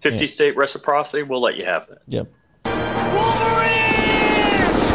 [0.00, 0.30] Fifty Yeah.
[0.30, 2.28] state reciprocity, we'll let you have that." Yep.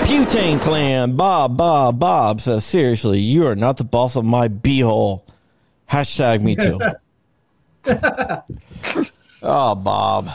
[0.05, 5.23] Butane Clan, Bob, Bob, Bob says, seriously, you are not the boss of my beehole.
[5.89, 6.79] Hashtag me too.
[9.43, 10.29] oh, Bob.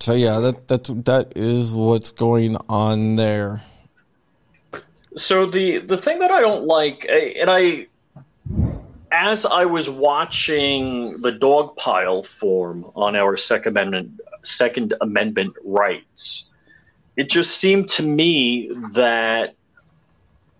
[0.00, 3.62] So yeah, that that's that is what's going on there.
[5.16, 7.86] So the the thing that I don't like, eh, and I,
[9.22, 16.52] as I was watching the dog pile form on our Second Amendment Second Amendment rights,
[17.16, 19.54] it just seemed to me that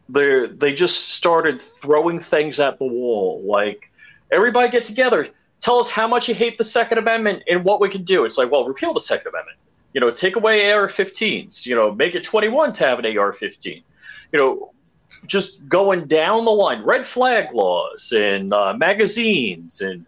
[0.08, 3.42] they they just started throwing things at the wall.
[3.44, 3.90] Like
[4.30, 5.28] everybody get together,
[5.60, 8.24] tell us how much you hate the Second Amendment and what we can do.
[8.24, 9.58] It's like, well, repeal the Second Amendment.
[9.92, 11.66] You know, take away AR-15s.
[11.66, 13.82] You know, make it 21 to have an AR-15
[14.32, 14.71] you know,
[15.26, 20.04] just going down the line, red flag laws and uh, magazines, and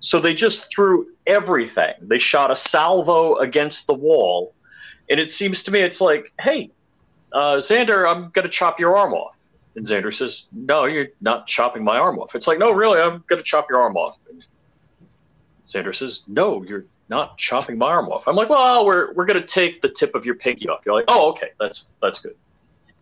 [0.00, 1.94] so they just threw everything.
[2.00, 4.54] They shot a salvo against the wall,
[5.10, 6.70] and it seems to me it's like, hey,
[7.32, 9.36] uh, Xander, I'm going to chop your arm off,
[9.74, 12.34] and Xander says, no, you're not chopping my arm off.
[12.34, 14.18] It's like, no, really, I'm going to chop your arm off.
[14.30, 14.44] And
[15.66, 18.28] Xander says, no, you're not chopping my arm off.
[18.28, 20.82] I'm like, well, we're we're going to take the tip of your pinky off.
[20.86, 22.36] You're like, oh, okay, that's that's good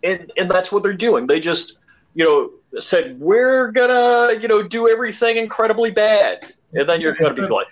[0.03, 1.27] and and that's what they're doing.
[1.27, 1.79] They just
[2.15, 7.35] you know said we're gonna you know do everything incredibly bad, and then you're gonna
[7.35, 7.67] be like,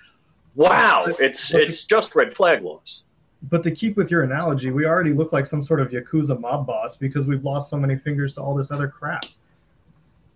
[0.54, 3.04] wow, it's it's just red flag laws.
[3.50, 6.66] But to keep with your analogy, we already look like some sort of yakuza mob
[6.66, 9.24] boss because we've lost so many fingers to all this other crap.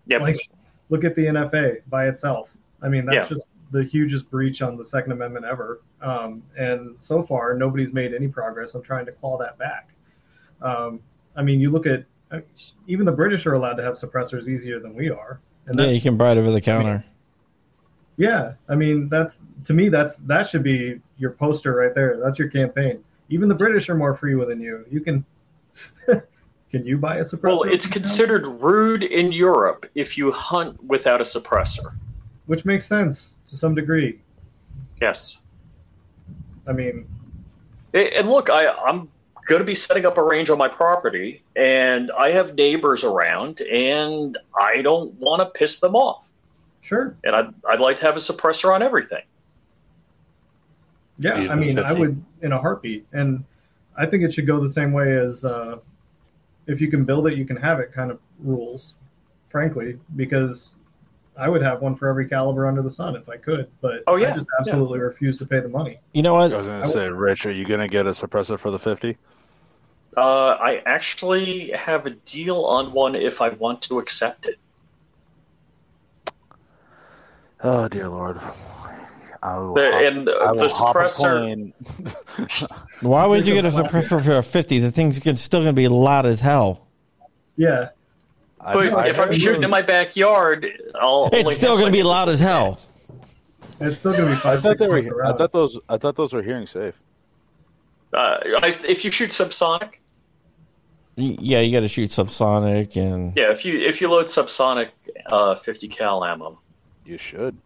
[0.05, 0.37] Yeah, Like,
[0.89, 2.55] look at the NFA by itself.
[2.81, 3.35] I mean, that's Yeah.
[3.35, 5.81] just the hugest breach on the Second Amendment ever.
[6.01, 9.89] Um, and so far, nobody's made any progress on trying to claw that back.
[10.61, 11.01] Um,
[11.35, 12.39] I mean, you look at uh,
[12.87, 16.01] even the British are allowed to have suppressors easier than we are, and Yeah, you
[16.01, 17.03] can buy it over the counter.
[18.17, 22.19] yeah, I mean, that's to me, that's that should be your poster right there.
[22.19, 23.03] That's your campaign.
[23.29, 24.85] Even the British are more free than you.
[24.89, 25.25] You can.
[26.71, 27.43] can you buy a suppressor?
[27.43, 31.93] well, it's considered rude in Europe if you hunt without a suppressor.
[32.45, 34.19] which makes sense to some degree.
[35.01, 35.41] Yes,
[36.67, 37.07] I mean,
[37.93, 39.09] and look, I I'm
[39.47, 43.61] going to be setting up a range on my property, and I have neighbors around,
[43.61, 46.31] and I don't want to piss them off,
[46.81, 49.23] sure, and I'd I'd like to have a suppressor on everything.
[51.17, 51.35] yeah.
[51.35, 53.43] I mean, I would in a heartbeat, and
[53.97, 55.77] I think it should go the same way as uh,
[56.67, 58.95] if you can build it, you can have it kind of rules.
[59.45, 60.73] Frankly, because
[61.35, 64.15] I would have one for every caliber under the sun if I could, but Oh,
[64.17, 65.99] yeah, I just absolutely refuse to pay the money.
[66.13, 66.53] You know what?
[66.53, 69.17] I was gonna say, Rich, are you gonna get a suppressor for the fifty?
[70.15, 70.21] Uh,
[70.59, 74.59] I actually have a deal on one if I want to accept it.
[77.63, 78.39] Oh dear lord!
[79.41, 81.71] I will The, and I will the suppressor.
[83.01, 84.79] Why would you get a suppressor for a fifty?
[84.79, 86.87] The thing's gonna- still going to be loud as hell.
[87.55, 87.89] Yeah, I-
[88.63, 91.27] But I if I'm heard shooting in my backyard, I'll.
[91.27, 92.79] It's only still have, going to be loud as hell.
[93.79, 95.01] It's still gonna be I thought they were.
[95.01, 95.79] miles I thought those.
[95.89, 96.93] I thought those were hearing safe.
[98.13, 99.95] Uh, I, if you shoot subsonic,
[101.15, 103.51] Yeah, you got to shoot subsonic and yeah.
[103.51, 104.89] If you if you load subsonic
[105.25, 106.59] uh, 50 cal ammo,
[107.05, 107.57] You should.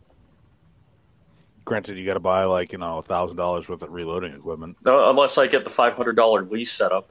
[1.66, 4.78] Granted, you got to buy like you know a thousand dollars worth of reloading equipment.
[4.86, 7.10] uh, unless I get the $500 lease setup,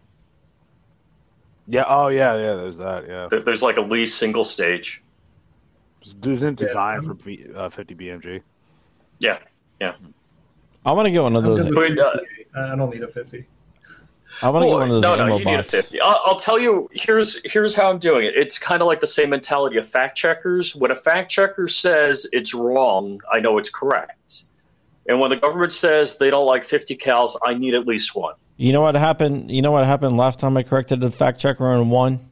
[1.68, 1.84] Yeah.
[1.86, 2.34] Oh yeah.
[2.36, 2.54] Yeah.
[2.54, 3.06] There's that.
[3.08, 3.28] Yeah.
[3.30, 5.02] There- there's like a least single stage.
[6.24, 8.40] Isn't designed for B, uh, 50 BMG.
[9.18, 9.38] Yeah,
[9.80, 9.94] Yeah.
[10.84, 11.68] I want to get one of those.
[11.70, 12.20] But, uh,
[12.56, 13.44] I don't need a fifty.
[14.40, 16.00] I want to get one of those no, ammo no, you need a 50.
[16.00, 16.88] I'll, I'll tell you.
[16.92, 18.36] Here's here's how I'm doing it.
[18.36, 20.76] It's kind of like the same mentality of fact checkers.
[20.76, 24.42] When a fact checker says it's wrong, I know it's correct.
[25.08, 28.34] And when the government says they don't like 50 cals, I need at least one.
[28.56, 29.50] You know what happened?
[29.50, 32.30] You know what happened last time I corrected the fact checker on one?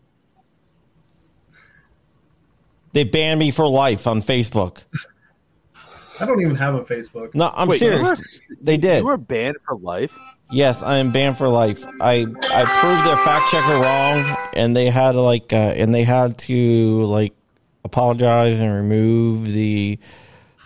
[2.93, 4.85] They banned me for life on Facebook.
[6.21, 7.35] I don't even have a Facebook.
[7.35, 8.41] No, I'm Wait, you serious.
[8.61, 9.01] They did.
[9.01, 10.17] You were banned for life.
[10.51, 11.85] Yes, I am banned for life.
[12.01, 16.05] I I proved their fact checker wrong, and they had to like, uh, and they
[16.05, 17.35] had to like
[17.83, 19.99] apologize and remove the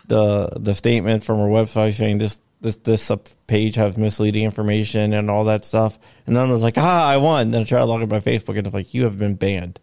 [0.07, 3.11] the the statement from our website saying this this this
[3.47, 5.99] page has misleading information and all that stuff.
[6.27, 7.51] And then I was like, ah, I won.
[7.51, 9.81] Then I tried to log in my Facebook, and it's like, you have been banned.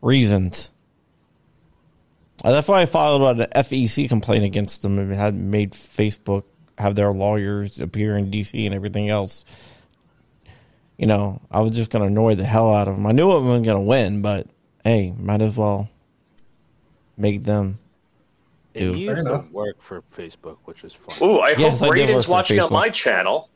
[0.00, 0.72] Reasons.
[2.42, 6.44] Uh, that's why I filed an FEC complaint against them and had made Facebook
[6.78, 9.44] have their lawyers appear in DC and everything else.
[10.96, 13.06] You know, I was just going to annoy the hell out of them.
[13.06, 14.46] I knew I wasn't going to win, but
[14.84, 15.90] hey, might as well
[17.16, 17.79] make them.
[18.80, 18.98] It Dude.
[18.98, 21.14] used to work for Facebook, which is fun.
[21.28, 22.72] Ooh, I Yes, hope did work Raiden's for watching on Facebook.
[22.72, 23.50] my channel.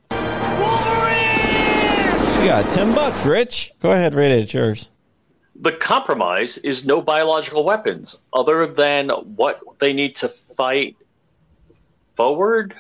[2.42, 3.72] You got 10 bucks, Rich.
[3.80, 4.42] Go ahead, rate it.
[4.42, 4.90] It's yours.
[5.56, 10.94] The compromise is no biological weapons other than what they need to fight
[12.12, 12.74] forward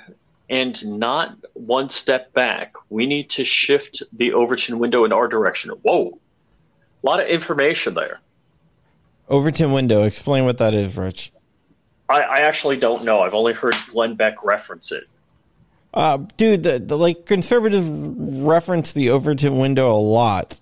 [0.50, 2.74] and not one step back.
[2.90, 5.70] We need to shift the Overton window in our direction.
[5.80, 6.18] Whoa.
[7.02, 8.20] A lot of information there.
[9.30, 10.02] Overton window.
[10.02, 11.32] Explain what that is, Rich.
[12.08, 13.20] I, I actually don't know.
[13.22, 15.04] I've only heard Glenn Beck reference it.
[15.92, 20.60] Uh, dude, the, the like conservatives reference the Overton window a lot.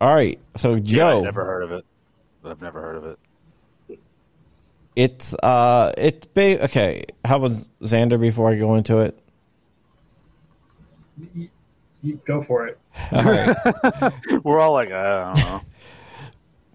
[0.00, 1.84] All right, so Yeah, Joe, I've never heard of it.
[2.44, 3.98] I've never heard of it.
[4.94, 7.04] it's uh, it's ba- okay.
[7.24, 9.18] How was Xander before I go into it?
[11.34, 11.48] You,
[12.02, 12.78] you go for it.
[13.12, 14.12] All right,
[14.44, 15.60] We're all like, I don't know.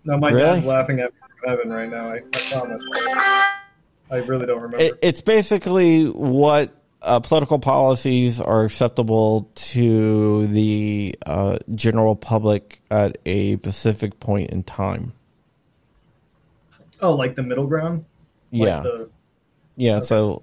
[0.06, 0.56] No, my Really?
[0.62, 1.12] dad's laughing at
[1.46, 2.10] heaven right now.
[2.12, 2.86] I, I promise.
[4.12, 4.80] I really don't remember.
[4.80, 13.18] it, it's basically what uh, political policies are acceptable to the uh, general public at
[13.26, 15.14] a specific point in time.
[17.02, 18.06] oh, like the middle ground.
[18.52, 19.10] Like yeah, The,
[19.76, 20.00] yeah.
[20.00, 20.42] So,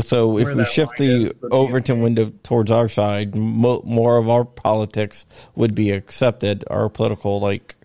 [0.00, 4.28] so if we shift the is, the Overton window towards our side, mo- more of
[4.28, 5.24] our politics
[5.54, 6.64] would be accepted.
[6.68, 7.76] Our political, like,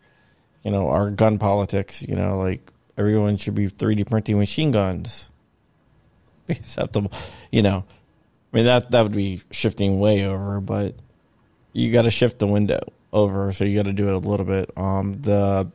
[0.63, 2.01] you know, our gun politics.
[2.01, 5.29] You know, like everyone should be 3D printing machine guns.
[6.47, 7.11] Be acceptable.
[7.51, 7.85] You know,
[8.51, 10.93] I mean that that would be shifting way over, but
[11.71, 12.81] you got to shift the window
[13.13, 14.69] over, so you got to do it a little bit.
[14.77, 15.71] Um, the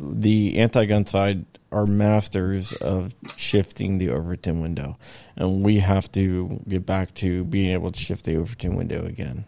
[0.00, 4.98] the anti-gun side are masters of shifting the Overton window,
[5.36, 9.46] and we have to get back to being able to shift the Overton window again.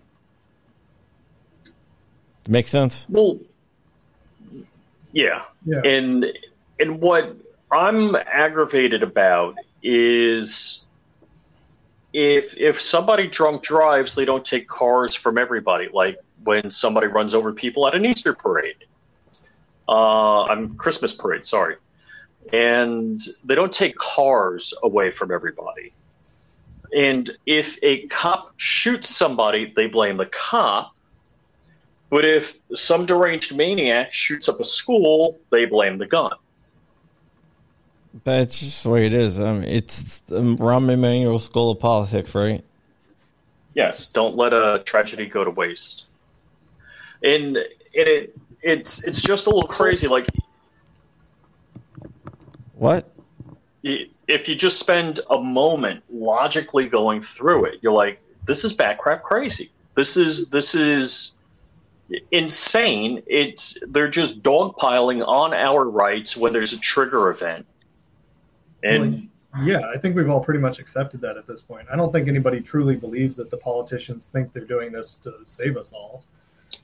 [2.49, 3.07] Make sense?
[3.09, 3.39] Well,
[5.15, 5.43] yeah.
[5.65, 5.81] yeah.
[5.85, 6.27] And
[6.79, 7.37] and what
[7.71, 10.87] I'm aggravated about is
[12.13, 15.89] if if somebody drunk drives, they don't take cars from everybody.
[15.93, 18.85] Like when somebody runs over people at an Easter parade,
[19.89, 21.45] uh, I'm Christmas parade.
[21.45, 21.77] Sorry,
[22.53, 25.93] and they don't take cars away from everybody.
[26.97, 30.94] And if a cop shoots somebody, they blame the cop.
[32.15, 36.31] But if some deranged maniac shoots up a school, they blame the gun.
[38.23, 39.41] That's just the way it is.
[39.41, 42.65] I mean, it's the Rahm Emanuel School of Politics, right?
[43.75, 46.05] Yes, don't let a tragedy go to waste.
[47.25, 50.07] And, and it it's it's just a little crazy.
[50.07, 50.29] Like
[52.75, 53.11] What?
[53.83, 58.99] if you just spend a moment logically going through it, you're like, this is bat
[58.99, 59.71] crap crazy.
[59.97, 61.34] This is this is
[62.31, 63.23] insane.
[63.27, 67.67] It's they're just dogpiling on our rights when there's a trigger event.
[68.83, 69.29] And
[69.63, 71.87] Yeah, I think we've all pretty much accepted that at this point.
[71.91, 75.77] I don't think anybody truly believes that the politicians think they're doing this to save
[75.77, 76.25] us all.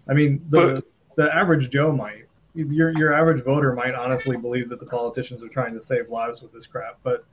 [0.09, 0.85] I mean, the the
[1.17, 2.27] the average Joe might.
[2.55, 6.43] Your your average voter might honestly believe that the politicians are trying to save lives
[6.43, 7.25] with this crap, but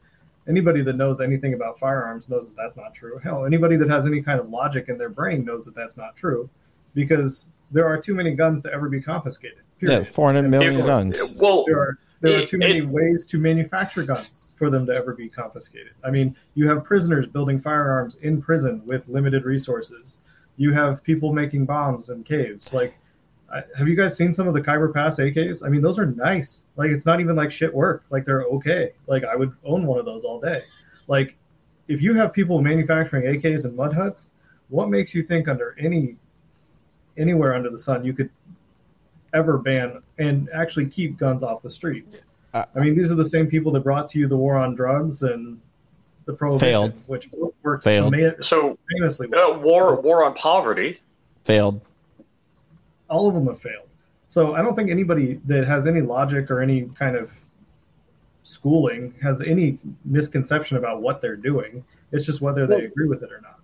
[0.48, 3.20] anybody that knows anything about firearms knows that that's not true.
[3.20, 6.16] Hell, anybody that has any kind of logic in their brain knows that that's not
[6.16, 6.50] true,
[6.94, 9.60] because there are too many guns to ever be confiscated.
[9.82, 11.38] Yeah, 400 million It- guns.
[11.40, 14.88] Well, There are there are It- too many it- ways to manufacture guns for them
[14.88, 15.92] to ever be confiscated.
[16.04, 20.18] I mean, you have prisoners building firearms in prison with limited resources.
[20.56, 22.74] You have people making bombs in caves.
[22.74, 22.96] Like,
[23.54, 25.64] I, have you guys seen some of the Khyber Pass AKs?
[25.64, 26.64] I mean, those are nice.
[26.76, 28.04] Like, it's not even like shit work.
[28.10, 28.94] Like, they're okay.
[29.06, 30.64] Like, I would own one of those all day.
[31.08, 31.38] Like,
[31.88, 34.32] if you have people manufacturing AKs in mud huts,
[34.70, 36.18] what makes you think under any
[37.18, 38.30] anywhere under the sun you could
[39.34, 42.24] ever ban and actually keep guns off the streets.
[42.54, 44.74] Uh, I mean, these are the same people that brought to you the war on
[44.76, 45.60] drugs and
[46.26, 46.94] the prohibition, Failed.
[47.08, 47.30] which
[47.64, 48.16] worked Failed.
[48.42, 49.28] so famously.
[49.34, 51.00] uh, war war on poverty.
[51.44, 51.82] Failed.
[53.10, 53.88] All of them have failed.
[54.30, 57.32] So I don't think anybody that has any logic or any kind of
[58.44, 61.84] schooling has any misconception about what they're doing.
[62.12, 63.57] It's just whether they agree with it or not.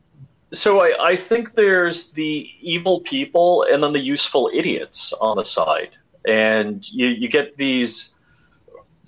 [0.54, 5.44] So I, I think there's the evil people and then the useful idiots on the
[5.44, 5.90] side,
[6.28, 8.16] and you you get these.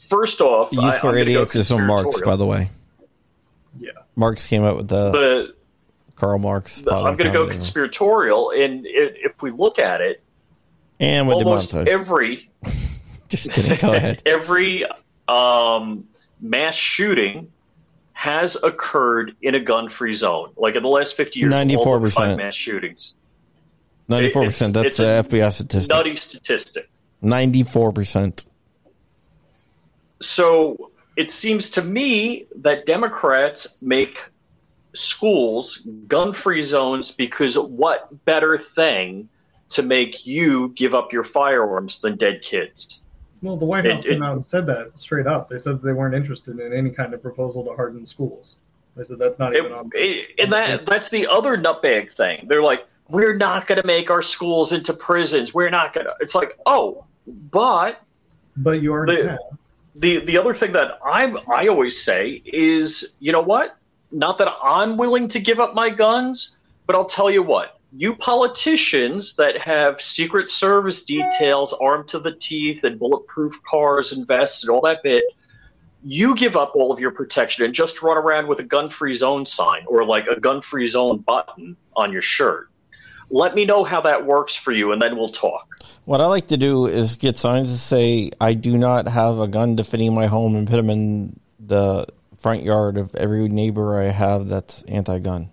[0.10, 2.70] First off, I, Youth I'm for Idiots is from Marx, by the way.
[3.80, 3.90] Yeah.
[4.16, 5.56] Marx came up with the, The,
[6.16, 6.82] Karl Marx.
[6.82, 8.90] the- I'm going to go conspiratorial, and i
[9.26, 10.22] if we look at it,
[11.00, 12.52] And with almost every
[13.30, 13.78] Just kidding.
[13.78, 14.22] Go ahead.
[14.28, 14.86] every
[15.28, 16.06] um,
[16.40, 17.52] mass shooting
[18.16, 20.50] has occurred in a gun-free zone.
[20.56, 22.12] Like in the last 50 years, 94%.
[22.14, 23.16] five mass shootings.
[24.08, 24.74] Ninety-four it's- percent.
[24.74, 25.90] That's it's a FBI statistic.
[25.90, 26.90] Nutty statistic.
[27.22, 28.46] Ninety-four percent.
[30.22, 34.24] So it seems to me that Democrats make
[34.94, 39.28] schools gun free zones because what better thing
[39.70, 43.04] to make you give up your firearms than dead kids?
[43.46, 45.50] Well, the White House it- came out and said that straight up.
[45.50, 48.56] They said they weren't interested in any kind of proposal to harden schools.
[48.98, 49.92] They said that's not even on.
[49.94, 52.46] It- it- and that that's the other nutbag thing.
[52.48, 55.54] They're like, we're not going to make our schools into prisons.
[55.54, 56.14] We're not going to.
[56.22, 58.02] It's like, oh, but
[58.58, 59.40] But you already the- have.
[59.96, 63.78] the the other thing that I'm I always say is, you know what?
[64.12, 67.75] Not that I'm willing to give up my guns, but I'll tell you what.
[67.98, 74.28] You politicians that have secret service details armed to the teeth and bulletproof cars and
[74.28, 75.24] vests and all that bit,
[76.04, 79.46] you give up all of your protection and just run around with a gun-free zone
[79.46, 82.68] sign or like a gun-free zone button on your shirt.
[83.30, 85.86] Let me know how that works for you and then we'll talk.
[86.04, 89.48] What I like to do is get signs that say, "I do not have a
[89.48, 94.12] gun defending my home," and put them in the front yard of every neighbor I
[94.12, 95.50] have that's anti-gun.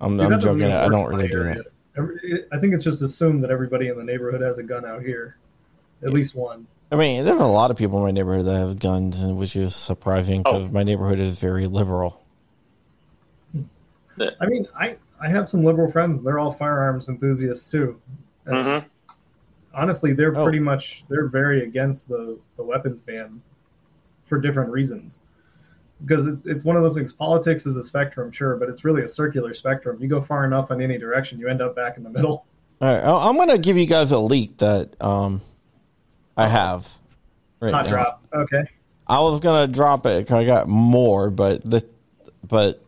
[0.00, 0.72] I'm, See, I'm doesn't joking.
[0.72, 1.54] I don't really my do area.
[1.56, 1.66] that.
[1.96, 5.02] Every, I think it's just assumed that everybody in the neighborhood has a gun out
[5.02, 5.36] here,
[6.02, 6.66] at least one.
[6.92, 9.56] I mean, there are a lot of people in my neighborhood that have guns, which
[9.56, 10.68] is surprising because Oh.
[10.72, 12.22] my neighborhood is very liberal.
[14.40, 16.18] I mean, I I have some liberal friends.
[16.18, 18.00] and They're all firearms enthusiasts too.
[18.46, 18.84] And Mhm.
[19.74, 20.42] Honestly, they're Oh.
[20.44, 23.40] pretty much they're very against the the weapons ban
[24.26, 25.18] for different reasons.
[26.00, 27.12] Because it's it's one of those things.
[27.12, 29.98] Politics is a spectrum, sure, but it's really a circular spectrum.
[30.00, 32.46] You go far enough in any direction, you end up back in the middle.
[32.80, 35.40] All right, I'm going to give you guys a leak that um,
[36.36, 36.88] I have.
[37.60, 37.90] Right Hot now.
[37.90, 38.22] drop.
[38.32, 38.62] Okay.
[39.08, 41.84] I was gonna drop it because I got more, but this,
[42.46, 42.84] but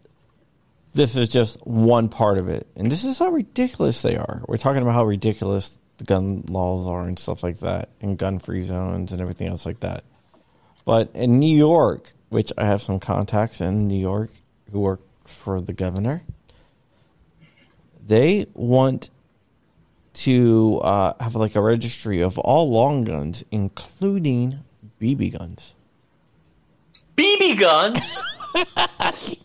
[0.95, 4.43] this is just one part of it, and this is how ridiculous they are.
[4.47, 8.65] We're talking about how ridiculous the gun laws are and stuff like that, and gun-free
[8.65, 10.05] zones and everything else like that.
[10.85, 14.31] But in New York, which I have some contacts in New York
[14.73, 16.23] who work for the governor,
[18.07, 19.11] they want
[20.13, 24.61] to uh, have like a registry of all long guns, including
[25.01, 25.75] BB guns.
[27.17, 28.23] BB guns.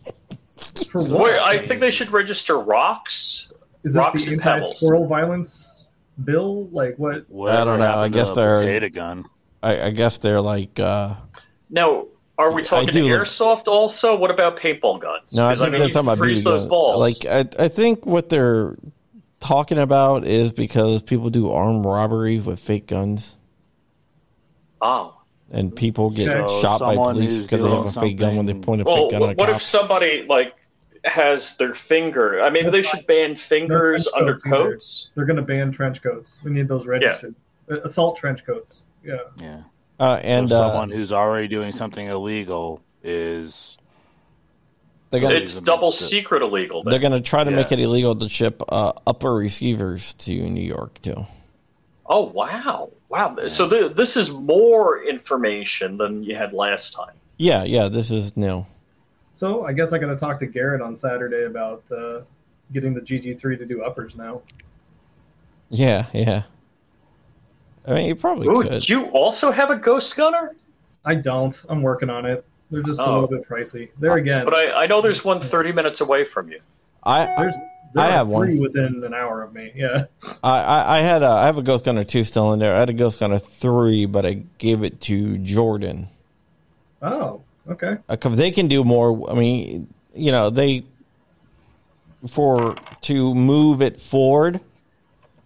[0.89, 1.35] For what?
[1.39, 3.51] I think they should register rocks.
[3.83, 4.65] is this rocks the and pebbles.
[4.71, 5.85] anti-squirrel violence
[6.23, 6.67] bill?
[6.67, 7.29] Like what?
[7.29, 7.97] Whatever I don't know.
[7.99, 9.25] I guess they're- potato gun.
[9.63, 11.15] I, I guess they're like uh,
[11.69, 12.05] Now,
[12.37, 14.15] are we I talking do look- airsoft also?
[14.15, 15.33] What about paintball guns?
[15.33, 15.45] no.
[15.47, 16.69] I 'Cause, think mean, they're talking about freeze BB those guns.
[16.69, 16.99] balls.
[17.23, 17.25] Like
[17.59, 18.75] I, I think what they're
[19.39, 23.35] talking about is because people do armed robberies with fake guns,
[24.81, 25.15] oh,
[25.51, 28.45] and people get So shot by police because they have a doing fake gun when
[28.45, 30.55] they point a well, fake gun what, at what if somebody like
[31.05, 32.41] has their finger?
[32.41, 35.11] I mean, they should ban fingers No under coats either.
[35.15, 36.39] They're going to ban trench coats.
[36.43, 37.35] We need those registered.
[37.69, 38.81] Uh, Assault trench coats.
[39.03, 39.17] Yeah.
[39.37, 39.61] Yeah.
[39.99, 43.77] Uh, and And uh, someone who's already doing something illegal is
[45.09, 46.83] they're gonna It's double to- secret illegal.
[46.83, 46.91] Then.
[46.91, 51.01] they're gonna try to make it illegal to ship uh, upper receivers to New York
[51.01, 51.25] too.
[52.07, 53.35] Oh wow, wow!
[53.47, 57.15] So th- this is more information than you had last time.
[57.37, 58.65] Yeah, yeah, this is new.
[59.33, 62.21] So I guess I got to talk to Garrett on Saturday about uh,
[62.71, 64.41] getting the GG3 to do uppers now.
[65.69, 66.43] Yeah, yeah.
[67.87, 68.81] I mean, you probably Ooh, could.
[68.81, 70.55] do you also have a ghost gunner?
[71.05, 71.55] I don't.
[71.69, 72.43] I'm working on it.
[72.71, 73.13] They're just a Oh.
[73.21, 73.89] little bit pricey.
[73.99, 76.59] There again, But I, I know there's one 30 minutes away from you.
[77.03, 77.55] I, there's
[77.93, 78.47] there I are have one.
[78.47, 79.71] three within an hour of me.
[79.75, 80.05] Yeah.
[80.43, 82.75] I, I, I had a, I have a Ghost Gunner two still in there.
[82.75, 86.07] I had a Ghost Gunner three, but I gave it to Jordan.
[87.03, 87.97] Oh, okay.
[88.09, 89.29] Uh, because they can do more.
[89.29, 90.83] I mean, you know, they
[92.27, 94.59] for to move it forward.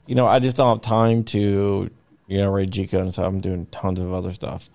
[0.05, 1.89] You know, I just don't have time to
[2.29, 4.69] you know raid G code and so I'm doing tons of other stuff,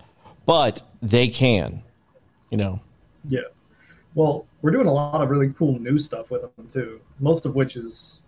[0.45, 1.81] but they can.
[2.51, 2.81] You know,
[3.27, 3.39] Yeah.
[4.13, 7.01] Well, we're doing a lot of really cool new stuff with them too.
[7.19, 8.21] Most of which is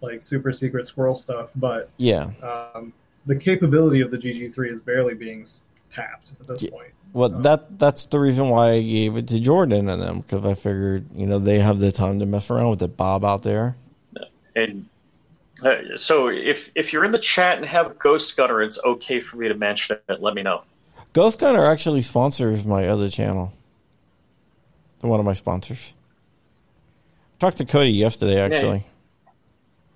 [0.00, 2.30] like super secret squirrel stuff, but yeah.
[2.42, 2.92] um,
[3.26, 5.46] the capability of the GG3 is barely being
[5.94, 6.70] tapped at this Yeah.
[6.70, 6.88] point.
[7.12, 10.54] Well, that that's the reason why I gave it to Jordan and them because I
[10.54, 12.96] figured you know they have the time to mess around with it.
[12.96, 13.76] Bob out there.
[14.56, 14.86] And
[15.62, 19.20] uh, so if if you're in the chat and have a ghost gunner, it's okay
[19.20, 20.22] for me to mention it.
[20.22, 20.62] Let me know.
[21.12, 23.52] Ghost Gunner actually sponsors my other channel.
[25.00, 25.92] They're one of my sponsors.
[27.40, 28.86] talked to Cody yesterday, actually.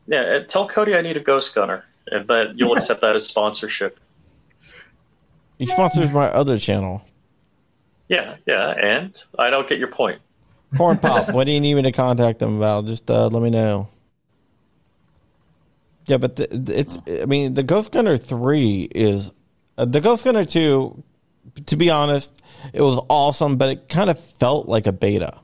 [0.07, 1.85] Yeah, uh, tell Cody I need a ghost gunner,
[2.27, 3.99] but you'll accept that as sponsorship.
[5.59, 7.05] He sponsors my other channel.
[8.09, 10.21] Yeah, yeah, and I don't get your point.
[10.77, 12.87] Corn Pop, what do you need me to contact them about?
[12.87, 13.89] Just uh, let me know.
[16.07, 19.33] Yeah, but the, the- it's, I mean, the Ghost Gunner 3 is,
[19.79, 21.03] uh, the Ghost Gunner 2,
[21.67, 22.43] to be honest,
[22.73, 25.39] it was awesome, but it kind of felt like a beta.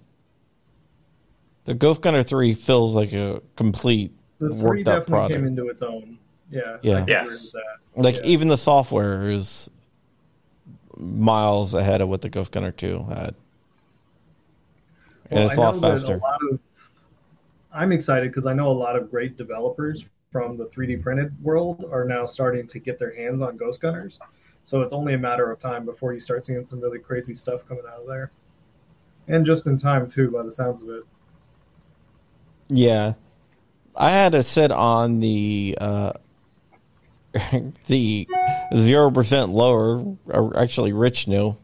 [1.65, 5.35] The Ghost Gunner 3 feels like a complete The worked out definitely product.
[5.35, 6.19] came into its own.
[6.51, 6.77] Yeah.
[6.83, 6.99] Yeah.
[6.99, 7.55] I Yes.
[7.97, 8.23] Like Yeah.
[8.27, 9.71] even the software is
[10.97, 13.35] miles ahead of what the Ghost Gunner 2 had.
[15.31, 16.15] And Well, it's a I lot faster.
[16.15, 16.59] A lot of,
[17.73, 21.85] I'm excited because I know a lot of great developers from the 3D printed world
[21.91, 24.18] are now starting to get their hands on Ghost Gunners.
[24.64, 27.66] So it's only a matter of time before you start seeing some really crazy stuff
[27.66, 28.31] coming out of there.
[29.26, 31.05] And just in time too, by the sounds of it.
[32.68, 33.14] Yeah.
[33.97, 36.12] I had to sit on the uh
[37.87, 38.28] the
[38.74, 41.57] zero percent lower or actually Rich knew.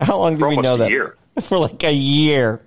[0.00, 0.90] How long did we know that?
[0.90, 1.16] year.
[1.42, 2.62] For like a year.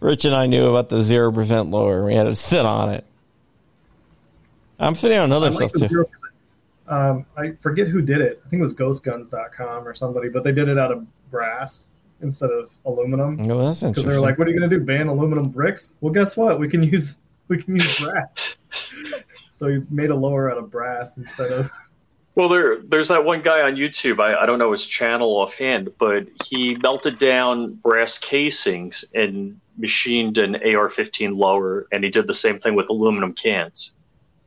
[0.00, 2.04] Rich and I knew about the zero percent lower.
[2.04, 3.04] We had to sit on it.
[4.78, 6.06] I'm sitting on other I like stuff too.
[6.86, 8.42] Um, I forget who did it.
[8.44, 11.84] I think it was ghostguns.com or somebody, but they did it out of brass
[12.20, 13.38] instead of aluminum.
[13.40, 13.90] Oh, that's interesting.
[13.92, 14.84] Because they're like, "What are you going to do?
[14.84, 16.58] Ban aluminum bricks?" Well, guess what?
[16.58, 17.16] We can use
[17.48, 18.56] we can use brass.
[19.52, 21.70] so he made a lower out of brass instead of.
[22.36, 24.20] Well, there, there's that one guy on YouTube.
[24.20, 30.38] I, I don't know his channel offhand, but he melted down brass casings and machined
[30.38, 33.93] an AR-15 lower, and he did the same thing with aluminum cans.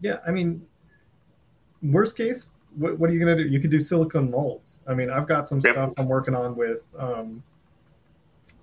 [0.02, 0.66] Yeah, I mean,
[1.82, 3.50] worst case, what, what are you going to do?
[3.50, 4.80] You could do silicone molds.
[4.88, 5.74] I mean, I've got some Yep.
[5.74, 7.42] stuff I'm working on with um,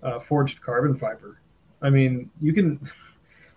[0.03, 1.41] uh, forged carbon fiber.
[1.83, 2.81] I mean, you can.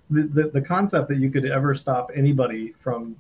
[0.10, 3.18] The, the, the concept that you could ever stop anybody from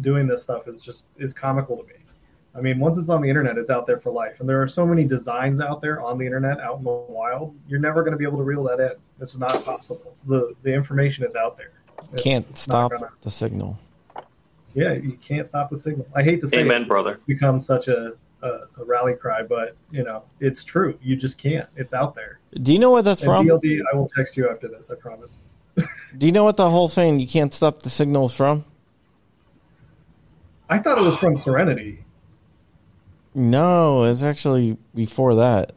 [0.00, 1.92] doing this stuff is just is comical to me.
[2.54, 4.40] I mean, once it's on the internet, it's out there for life.
[4.40, 7.54] And there are so many designs out there on the internet, out in the wild.
[7.68, 8.92] You're never going to be able to reel that in.
[9.20, 10.16] It's not possible.
[10.26, 11.72] The the information is out there.
[12.04, 13.78] It's- Can't it's not stop gonna- the signal.
[14.74, 16.06] Yeah, you can't stop the signal.
[16.14, 17.12] I hate to say Amen, it, brother.
[17.12, 20.98] it's become such a, a, a rally cry, but you know, it's true.
[21.02, 21.68] You just can't.
[21.76, 22.40] It's out there.
[22.62, 23.46] Do you know what that's And from?
[23.46, 24.90] DLD, I will text you after this.
[24.90, 25.36] I promise.
[26.18, 28.64] Do you know what the whole thing "you can't stop the signal" is from?
[30.68, 32.04] I thought it was from Serenity.
[33.34, 35.72] No, it's actually before that.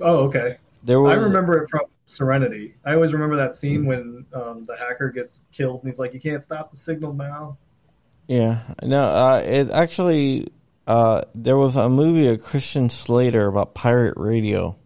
[0.00, 0.56] Oh, okay.
[0.82, 2.74] There was I remember it from Serenity.
[2.84, 6.20] I always remember that scene when um, the hacker gets killed and he's like, "You
[6.20, 7.56] can't stop the signal now."
[8.28, 10.48] Yeah, no, uh, it actually
[10.86, 14.76] uh, there was a movie of Christian Slater about pirate radio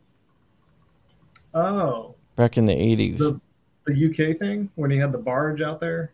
[1.55, 3.19] Oh, back in the eighties.
[3.19, 3.39] the
[3.85, 6.13] the UK thing when he had the barge out there.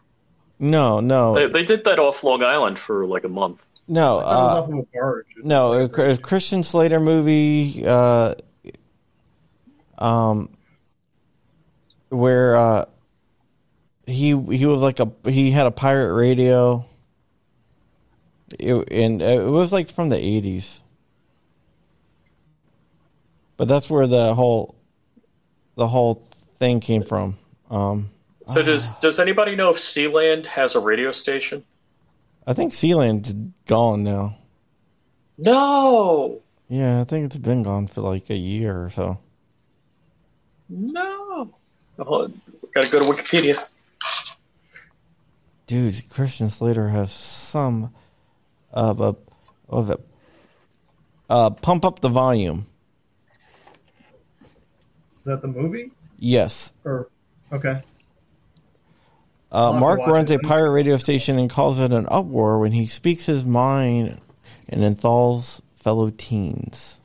[0.59, 3.62] No, no, They, they did that off Long Island for like a month.
[3.87, 5.26] no, I it was uh, off of a barge.
[5.43, 5.72] no.
[5.74, 8.35] A, a Christian Slater movie, uh,
[9.99, 10.49] um,
[12.09, 12.85] where uh,
[14.07, 16.85] he he was like a he had a pirate radio.
[18.59, 20.82] It, and it was like from the eighties,
[23.57, 24.74] but that's where the whole
[25.76, 26.26] the whole
[26.59, 27.36] thing came from.
[27.70, 28.11] Um,
[28.46, 31.64] So does does anybody know if Sealand has a radio station?
[32.46, 33.34] I think Sealand's
[33.66, 34.38] gone now.
[35.36, 39.18] No, Yeah, I think it's been gone for like a year or so.
[40.68, 41.51] no.
[41.99, 42.28] Oh,
[42.74, 43.57] gotta go to Wikipedia.
[45.66, 47.92] Dude, Christian Slater has some
[48.79, 49.16] of a
[49.68, 50.01] of it.
[51.29, 52.66] Uh, pump up the volume.
[54.41, 55.91] Is that the movie?
[56.18, 56.72] Yes.
[56.85, 57.09] Or
[57.53, 57.83] okay.
[59.51, 63.26] Uh, Mark runs a pirate radio station and calls it an uproar when he speaks
[63.26, 64.20] his mind
[64.68, 67.01] and enthralls fellow teens.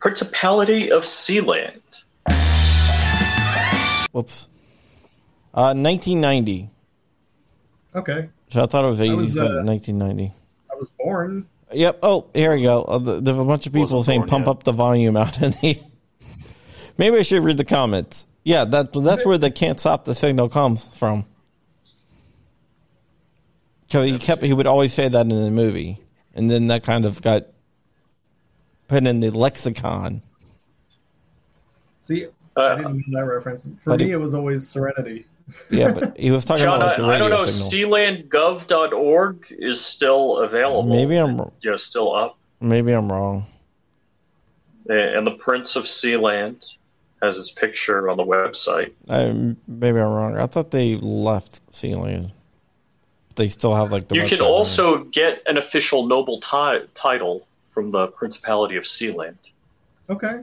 [0.00, 1.80] Principality of Sealand.
[4.12, 4.48] Whoops.
[5.54, 6.70] Uh, 1990.
[7.96, 8.28] Okay.
[8.50, 10.32] So I thought it was 80s, was, but uh, 1990.
[10.70, 11.46] I was born.
[11.72, 11.98] Yep.
[12.02, 12.82] Oh, here we go.
[12.82, 14.50] Uh, th- there's a bunch of people saying born pump yet.
[14.50, 15.78] up the volume out in the.
[16.98, 18.26] Maybe I should read the comments.
[18.44, 21.24] Yeah, that that's where the can't stop the signal comes from.
[23.88, 25.98] Because he kept he would always say that in the movie,
[26.34, 27.46] and then that kind of got
[28.88, 30.22] put in the lexicon.
[32.02, 32.26] See,
[32.56, 33.66] I Uh, didn't know that reference.
[33.82, 35.26] For me, it- it was always Serenity.
[35.70, 37.46] Yeah, but he was talking John, about like, the I, I don't know.
[37.46, 37.92] signal.
[37.92, 40.94] Sealandgov.org is still available.
[40.94, 42.38] Maybe I'm you know, still up.
[42.60, 43.46] maybe I'm wrong.
[44.88, 46.76] And the Prince of Sealand
[47.22, 48.92] has his picture on the website.
[49.08, 50.36] I, maybe I'm wrong.
[50.36, 52.32] I thought they left Sealand.
[53.34, 54.14] They still have like the.
[54.14, 59.36] You can website also get an official noble ti- title from the Principality of Sealand.
[60.08, 60.40] Okay.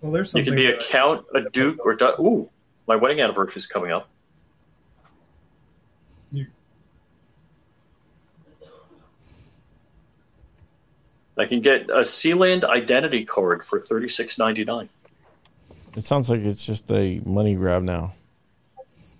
[0.00, 0.46] Well, there's something.
[0.46, 2.48] You can be a count, a duke, or du- ooh,
[2.86, 4.08] my wedding anniversary is coming up.
[11.36, 14.88] I can get a Sealand identity card for thirty six ninety nine.
[15.96, 18.14] It sounds like it's just a money grab now.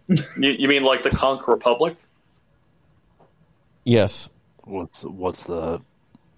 [0.09, 1.97] You, you mean like the Conch Republic?
[3.85, 4.29] Yes,
[4.71, 5.81] What's what's the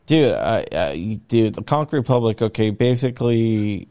[0.06, 0.34] dude.
[0.34, 2.40] I, I dude, the Conch Republic.
[2.40, 3.88] Okay, basically,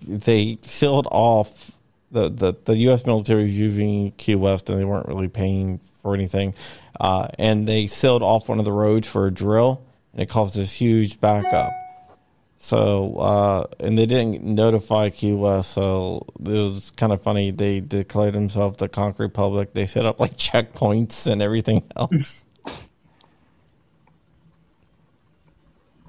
[0.00, 1.72] they sealed off
[2.10, 3.04] the the the U.S.
[3.04, 6.54] military was using Key West, and they weren't really paying for anything.
[6.98, 9.84] Uh, and they sealed off one of the roads for a drill,
[10.14, 11.72] and it caused this huge backup.
[12.58, 17.50] So, uh, and they didn't notify Key West, so it was kind of funny.
[17.50, 19.74] They declared themselves the Conch Republic.
[19.74, 22.46] They set up like checkpoints and everything else.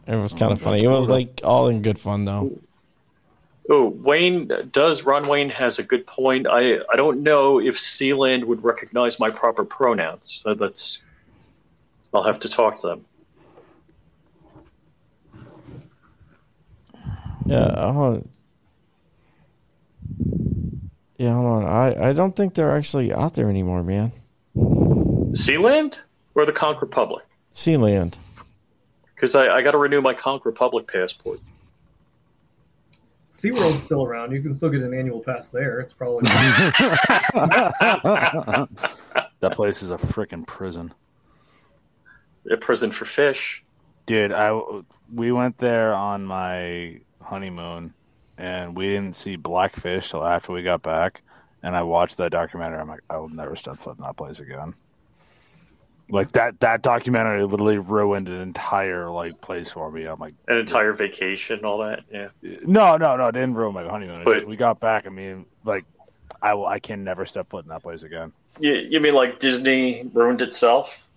[0.08, 0.84] It was kind of funny.
[0.84, 2.60] It was like all in good fun though.
[3.68, 5.04] Oh, Wayne does.
[5.04, 6.46] Ron Wayne has a good point.
[6.48, 10.42] I I don't know if Sealand would recognize my proper pronouns.
[10.44, 11.04] So that's.
[12.14, 13.06] I'll have to talk to them.
[17.46, 18.30] Yeah, hold on.
[21.18, 21.66] Yeah, hold on.
[21.66, 24.12] I, I don't think they're actually out there anymore, man.
[24.56, 26.00] Sealand
[26.34, 27.24] or the Conch Republic?
[27.54, 28.16] Sealand.
[29.14, 31.40] Because I, I got to renew my Conch Republic passport.
[33.32, 34.32] SeaWorld's still around.
[34.32, 35.82] You can still get an annual pass there.
[35.82, 36.24] It's probably
[39.42, 40.94] that place is a freaking prison.
[42.50, 43.64] A prison for fish.
[44.06, 44.58] Dude, I
[45.14, 47.94] we went there on my honeymoon,
[48.38, 51.22] and we didn't see blackfish till after we got back.
[51.64, 52.78] And I watched that documentary.
[52.80, 54.76] I'm like, I will never step foot in that place again.
[56.08, 60.06] Like that that documentary literally ruined an entire like place for me.
[60.06, 62.04] I'm like, An entire vacation, all that.
[62.12, 62.28] Yeah.
[62.44, 64.24] no, no, no, it didn't ruin my honeymoon.
[64.24, 65.08] But- we got back.
[65.08, 65.86] I mean, like,
[66.44, 68.32] I will, I can never step foot in that place again.
[68.60, 71.08] You, you mean like Disney ruined itself?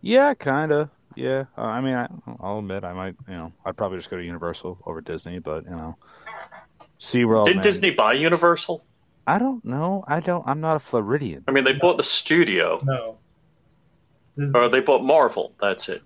[0.00, 0.88] Yeah, kind of.
[1.18, 2.08] Yeah, uh, I mean, I,
[2.40, 3.16] I'll admit I might.
[3.26, 5.96] You know, I'd probably just go to Universal over Disney, but you know,
[7.00, 7.46] SeaWorld.
[7.46, 8.84] Didn't man, Disney buy Universal?
[9.26, 10.04] I don't know.
[10.06, 10.46] I don't.
[10.46, 11.44] I'm not a Floridian.
[11.48, 13.18] I mean, they bought the studio, no.
[14.36, 15.52] This- or they bought Marvel.
[15.60, 16.02] That's it.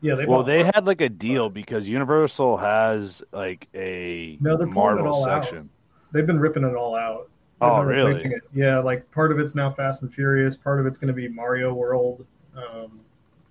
[0.00, 4.56] yeah, they Well, bought- they had like a deal because Universal has like a No,
[4.56, 5.44] they're pulling it Marvel all out.
[5.44, 5.70] section.
[6.12, 7.28] they've been ripping it all out.
[7.60, 8.12] They've Oh, really?
[8.24, 8.42] It.
[8.52, 10.56] Yeah, like part of it's now Fast and Furious.
[10.56, 12.26] Part of it's going to be Mario World.
[12.56, 13.00] Um,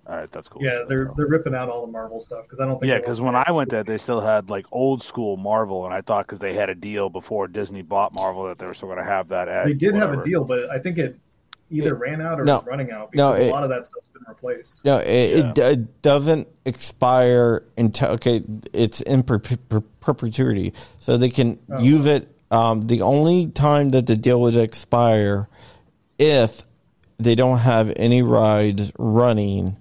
[0.06, 0.62] All right, that's cool.
[0.62, 1.14] yeah, shit, they're bro.
[1.16, 2.90] they're ripping out all the Marvel stuff because I don't think.
[2.90, 6.02] Yeah, because when I went there, they still had like old school Marvel, and I
[6.02, 8.98] thought because they had a deal before Disney bought Marvel that they were still going
[8.98, 9.48] to have that.
[9.48, 11.18] At they did have a deal, but I think it
[11.70, 12.58] either ran out or no.
[12.60, 14.84] is running out No, because it- a lot of that stuff's been replaced.
[14.84, 15.50] No, it, Yeah.
[15.50, 18.42] it, it doesn't expire until okay.
[18.74, 21.80] It's in per, per, perpetuity, so they can Oh.
[21.80, 22.28] use it.
[22.50, 25.48] Um, the only time that the deal would expire
[26.18, 26.66] if
[27.16, 29.76] they don't have any rides running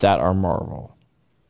[0.00, 0.92] that are Marvel.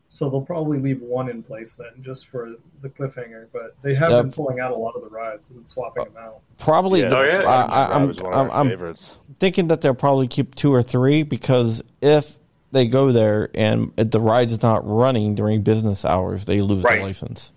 [0.08, 3.48] so they'll probably leave one in place then, just for the cliffhanger.
[3.52, 6.40] But they have been pulling out a lot of the rides and swapping them out.
[6.58, 7.00] Probably.
[7.02, 7.36] Yeah, the- Oh, yeah?
[7.42, 9.16] I, I, That I'm, was one of I'm, I'm favorites.
[9.38, 12.38] thinking that they'll probably keep two or three because if
[12.72, 16.98] they go there and the ride's not running during business hours, they lose Right.
[17.00, 17.52] the license.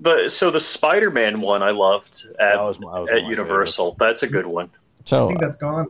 [0.00, 3.24] The so the Spider-Man one I loved at That was my- that was at of
[3.24, 3.96] my Universal.
[3.98, 4.70] That's a good one.
[5.04, 5.88] So I think that's gone.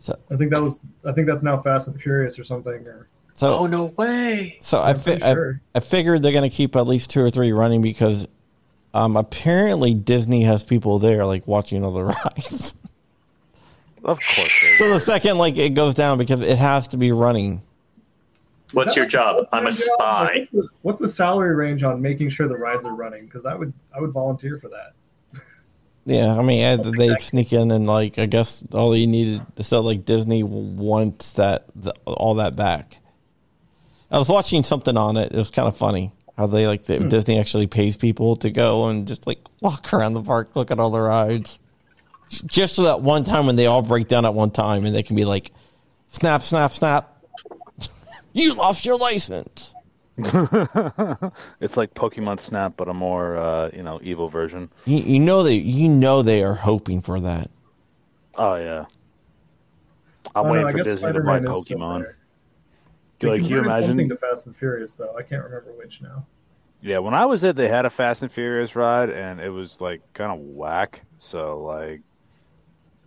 [0.00, 0.80] So- I think that was.
[1.04, 2.86] I think that's now Fast and Furious or something.
[2.86, 4.58] Or so, Oh no way!
[4.60, 5.76] so I, I'm fi- pretty I.
[5.76, 8.26] I figured they're going to keep at least two or three running because
[8.94, 12.74] um, apparently Disney has people there like watching all the rides.
[14.02, 14.52] Of course.
[14.62, 17.62] they so the second like it goes down because it has to be running.
[18.72, 19.46] What's your job?
[19.52, 20.48] I'm a spy.
[20.52, 23.26] What's the, what's the salary range on making sure the rides are running?
[23.26, 23.72] Because I would.
[23.94, 24.92] I would volunteer for that.
[26.06, 30.04] Yeah, I mean, they sneak in and like I guess all you needed so like
[30.04, 32.98] Disney wants that the, all that back.
[34.10, 35.32] I was watching something on it.
[35.32, 37.08] It was kind of funny how they like the, hmm.
[37.08, 40.80] Disney actually pays people to go and just like walk around the park, look at
[40.80, 41.58] all the rides,
[42.46, 45.02] just so that one time when they all break down at one time and they
[45.02, 45.52] can be like,
[46.08, 47.22] snap, snap, snap,
[48.32, 49.74] you lost your license.
[51.60, 54.70] it's like Pokemon Snap, but a more uh, you know evil version.
[54.84, 57.50] You, you know they you know they are hoping for that.
[58.34, 58.86] Oh yeah.
[60.34, 62.06] I'm I know, waiting I for Disney to buy Spider-Man is still Pokemon.
[63.18, 64.08] Do They like you converted something imagine?
[64.10, 65.16] to Fast and Furious though?
[65.16, 66.26] I can't remember which now.
[66.82, 69.80] Yeah, when I was there, they had a Fast and Furious ride, and it was
[69.80, 71.02] like kind of whack.
[71.18, 72.00] So like,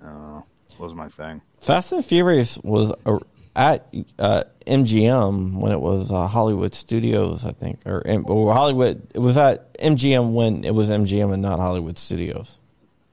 [0.02, 0.46] I don't know,
[0.78, 1.42] was my thing.
[1.62, 3.20] Fast and Furious was uh,
[3.56, 3.88] at
[4.20, 9.08] uh, MGM when it was uh, Hollywood Studios, I think, or, or Hollywood.
[9.14, 12.60] It was at MGM when it was MGM and not Hollywood Studios.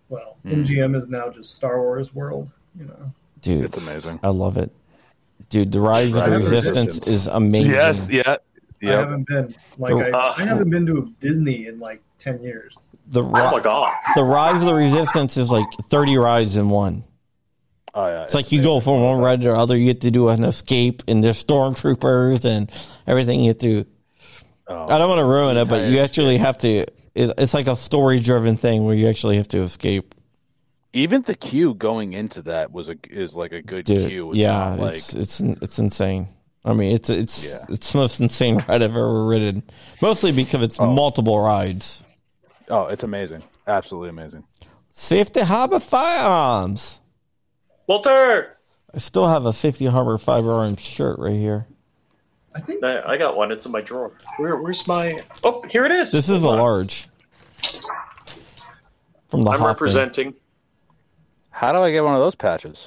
[0.08, 0.62] Well, Hmm.
[0.64, 2.50] MGM is now just Star Wars World.
[2.78, 3.12] You know.
[3.42, 4.20] Dude, It's amazing.
[4.22, 4.70] I love it.
[5.50, 7.06] Dude, the Rise of the Rise of the Resistance Resistance.
[7.08, 7.72] is amazing.
[7.72, 8.36] Yes, yeah,
[8.82, 12.74] I haven't been like I, Uh, I haven't been to Disney in like ten years.
[13.08, 13.92] The Oh my ri- god!
[14.14, 17.02] the Rise of the Resistance is like thirty rides in one.
[17.94, 18.24] Oh yeah.
[18.24, 19.76] It's like you go from one ride to the other.
[19.76, 22.70] You get to do an escape, and there's stormtroopers and
[23.06, 23.40] everything.
[23.40, 23.84] You have to.
[24.68, 26.86] Oh, I don't want to ruin it, but you actually have to.
[27.14, 30.14] It's, it's like a story-driven thing where you actually have to escape.
[30.92, 34.30] even the queue going into that was a is like a good Dude, queue.
[34.30, 36.28] It's yeah, like it's it's it's insane.
[36.64, 37.74] I mean, it's it's Yeah.
[37.74, 39.64] it's the most insane ride I've ever ridden.
[40.00, 40.92] Mostly because it's oh.
[40.92, 42.04] multiple rides.
[42.68, 44.44] oh, it's amazing, absolutely amazing.
[44.92, 46.99] Safety Harbor firearms.
[47.90, 48.56] Walter,
[48.94, 51.66] I still have a Safety Harbor firearms shirt right here.
[52.54, 53.50] I think I, I got one.
[53.50, 54.12] It's in my drawer.
[54.36, 55.18] Where, where's my?
[55.42, 56.12] Oh, here it is.
[56.12, 56.58] This is a on.
[56.58, 57.08] large.
[59.28, 59.66] From the I'm Hopton.
[59.66, 60.34] representing.
[61.50, 62.86] How do I get one of those patches?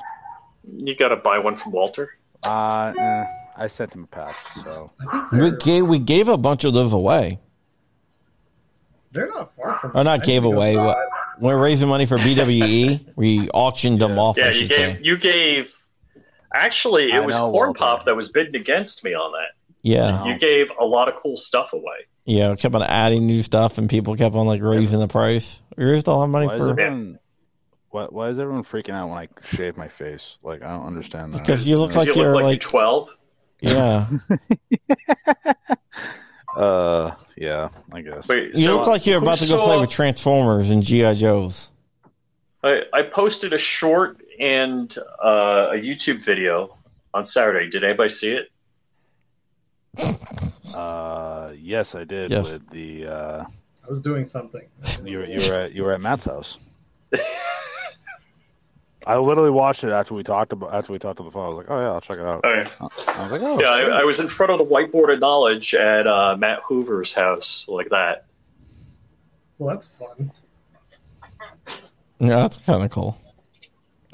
[0.74, 2.12] You got to buy one from Walter.
[2.46, 3.26] Uh, eh,
[3.58, 4.90] I sent him a patch, so
[5.34, 7.40] We gave we gave a bunch of those away.
[9.12, 9.92] they're not far from.
[9.96, 10.78] Or not I gave away.
[10.78, 11.13] What, drive.
[11.40, 13.14] We're raising money for BWE.
[13.16, 14.38] We auctioned them off.
[14.38, 14.70] Yeah, I you gave.
[14.70, 15.00] say.
[15.02, 15.74] You gave.
[16.54, 17.80] Actually, it I was know, Corn Walter.
[17.80, 19.56] Pop that was bidding against me on that.
[19.82, 22.06] Yeah, You gave a lot of cool stuff away.
[22.26, 22.52] yeah.
[22.52, 25.62] We kept on adding new stuff, and people kept on like raising the price.
[25.76, 27.20] We raised all our money why for everyone?
[27.90, 30.38] Why, why is everyone freaking out when I shave my face?
[30.42, 31.40] Like I don't understand that.
[31.42, 33.10] because you look like you you're look like, like 12?
[33.62, 34.08] yeah.
[36.56, 38.28] Uh, yeah, I guess.
[38.28, 41.16] Wait, You so look like you're about to go play saw- with Transformers and GI
[41.16, 41.72] Joes.
[42.64, 46.78] I, I posted a short and uh, a YouTube video
[47.14, 47.70] on Saturday.
[47.70, 48.50] Did anybody see it?
[50.76, 52.52] Uh, yes, I did Yes.
[52.54, 53.06] with the.
[53.06, 53.46] Uh,
[53.86, 54.64] I was doing something.
[55.04, 56.58] you were you were at you were at Matt's house.
[59.06, 61.46] I literally watched it after we talked about after we talked on the phone.
[61.46, 62.46] I was like, oh yeah, I'll check it out.
[62.46, 62.70] Okay.
[62.80, 64.02] I was like, oh Yeah, I.
[64.02, 67.90] I was in front of the whiteboard of knowledge at uh, Matt Hoover's house, like
[67.90, 68.26] that.
[69.58, 70.32] Well, that's fun.
[72.20, 73.18] Yeah, that's kind of cool.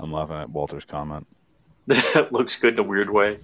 [0.00, 1.26] I'm laughing at Walter's comment.
[1.86, 3.38] That looks good in a weird way.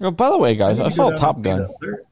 [0.00, 1.58] Oh, by the way, guys, I You saw Top Gun.
[1.62, 2.02] that there.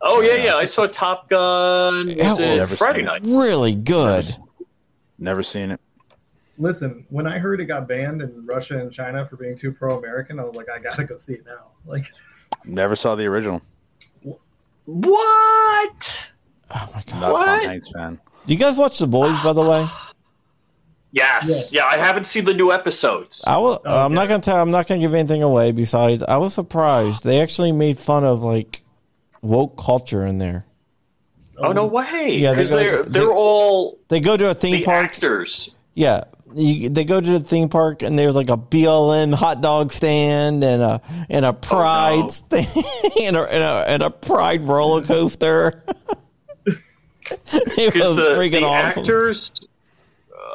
[0.00, 0.56] Oh yeah, yeah.
[0.56, 2.06] I saw Top Gun.
[2.08, 3.22] Was Yeah, it Friday night?
[3.24, 4.26] Really good.
[5.18, 5.80] Never seen it.
[6.58, 10.38] Listen, when I heard it got banned in Russia and China for being too pro-American,
[10.40, 11.66] I was like, I gotta go see it now.
[11.86, 12.06] Like,
[12.64, 13.62] Never saw the original.
[14.86, 16.26] What?
[16.70, 17.20] Oh my god.
[17.20, 17.46] Not What?
[17.46, 18.20] Tom Hanks fan.
[18.46, 19.86] Do you guys watch The Boys, by the way?
[21.12, 21.46] Yes.
[21.48, 21.72] Yes.
[21.72, 23.42] Yeah, I haven't seen the new episodes.
[23.46, 24.56] I will, Oh, I'm not gonna tell.
[24.60, 25.70] I'm not gonna give anything away.
[25.72, 28.82] Besides, I was surprised they actually made fun of like
[29.46, 30.66] woke culture in there.
[31.58, 32.36] oh no way!
[32.38, 35.04] Yeah, they Because go- they're they- they're all They go to a theme the park.
[35.12, 35.74] actors.
[35.94, 36.24] Yeah,
[36.54, 40.62] you, they go to the theme park and there's like a BLM hot dog stand
[40.62, 42.28] and a and a Pride no.
[42.28, 42.66] stand
[43.22, 45.82] and a, and a and a Pride roller coaster.
[46.66, 49.00] it was the, freaking the awesome.
[49.02, 49.50] actors,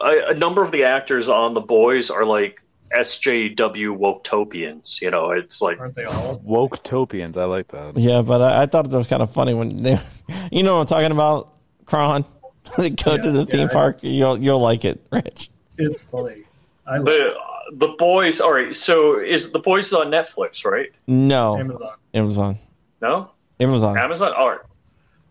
[0.01, 2.61] uh, a number of the actors on the boys are like
[2.97, 5.01] SJW woketopians.
[5.01, 6.39] You know, it's like Aren't they all?
[6.43, 7.37] Woke topians.
[7.37, 7.97] I like that.
[7.97, 9.99] Yeah, but I, I thought that was kind of funny when they,
[10.51, 11.53] you know what I'm talking about,
[11.85, 12.25] Kron.
[12.77, 13.97] they go to Yeah, the theme yeah, I- park.
[14.01, 15.49] You'll you'll like it, Rich.
[15.77, 16.43] It's funny.
[16.87, 17.33] I love the
[17.73, 18.41] the boys.
[18.41, 20.89] All right, so is the boys on Netflix, right?
[21.07, 21.91] No, Amazon.
[22.13, 22.59] Amazon.
[23.01, 23.97] No, Amazon.
[23.97, 24.33] Amazon.
[24.33, 24.59] All right.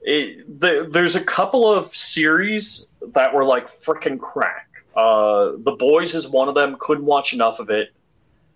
[0.02, 4.69] It, the, there's a couple of series that were like freaking crack.
[4.97, 6.76] Uh, the boys is one of them.
[6.80, 7.88] Couldn't watch enough of it.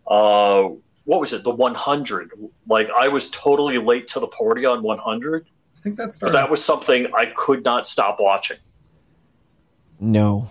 [0.07, 0.71] Uh,
[1.05, 1.45] what was it?
[1.45, 2.31] The 100.
[2.69, 5.47] Like I was totally late to the party on 100.
[5.77, 6.35] I think that started.
[6.35, 8.57] that was something I could not stop watching.
[10.01, 10.49] No.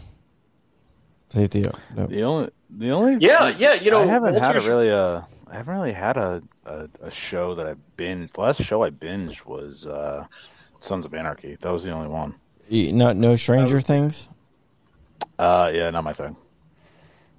[1.29, 2.05] Say the no.
[2.07, 3.73] The only, the only, Yeah, yeah.
[3.73, 7.11] You know, I haven't had a really uh, I haven't really had a, a, a
[7.11, 8.33] show that I binged.
[8.33, 10.25] The last show I binged was uh,
[10.81, 11.57] Sons of Anarchy.
[11.61, 12.35] That was the only one.
[12.69, 14.29] You- Not no Stranger Things.
[15.39, 16.35] Uh, yeah, not my thing.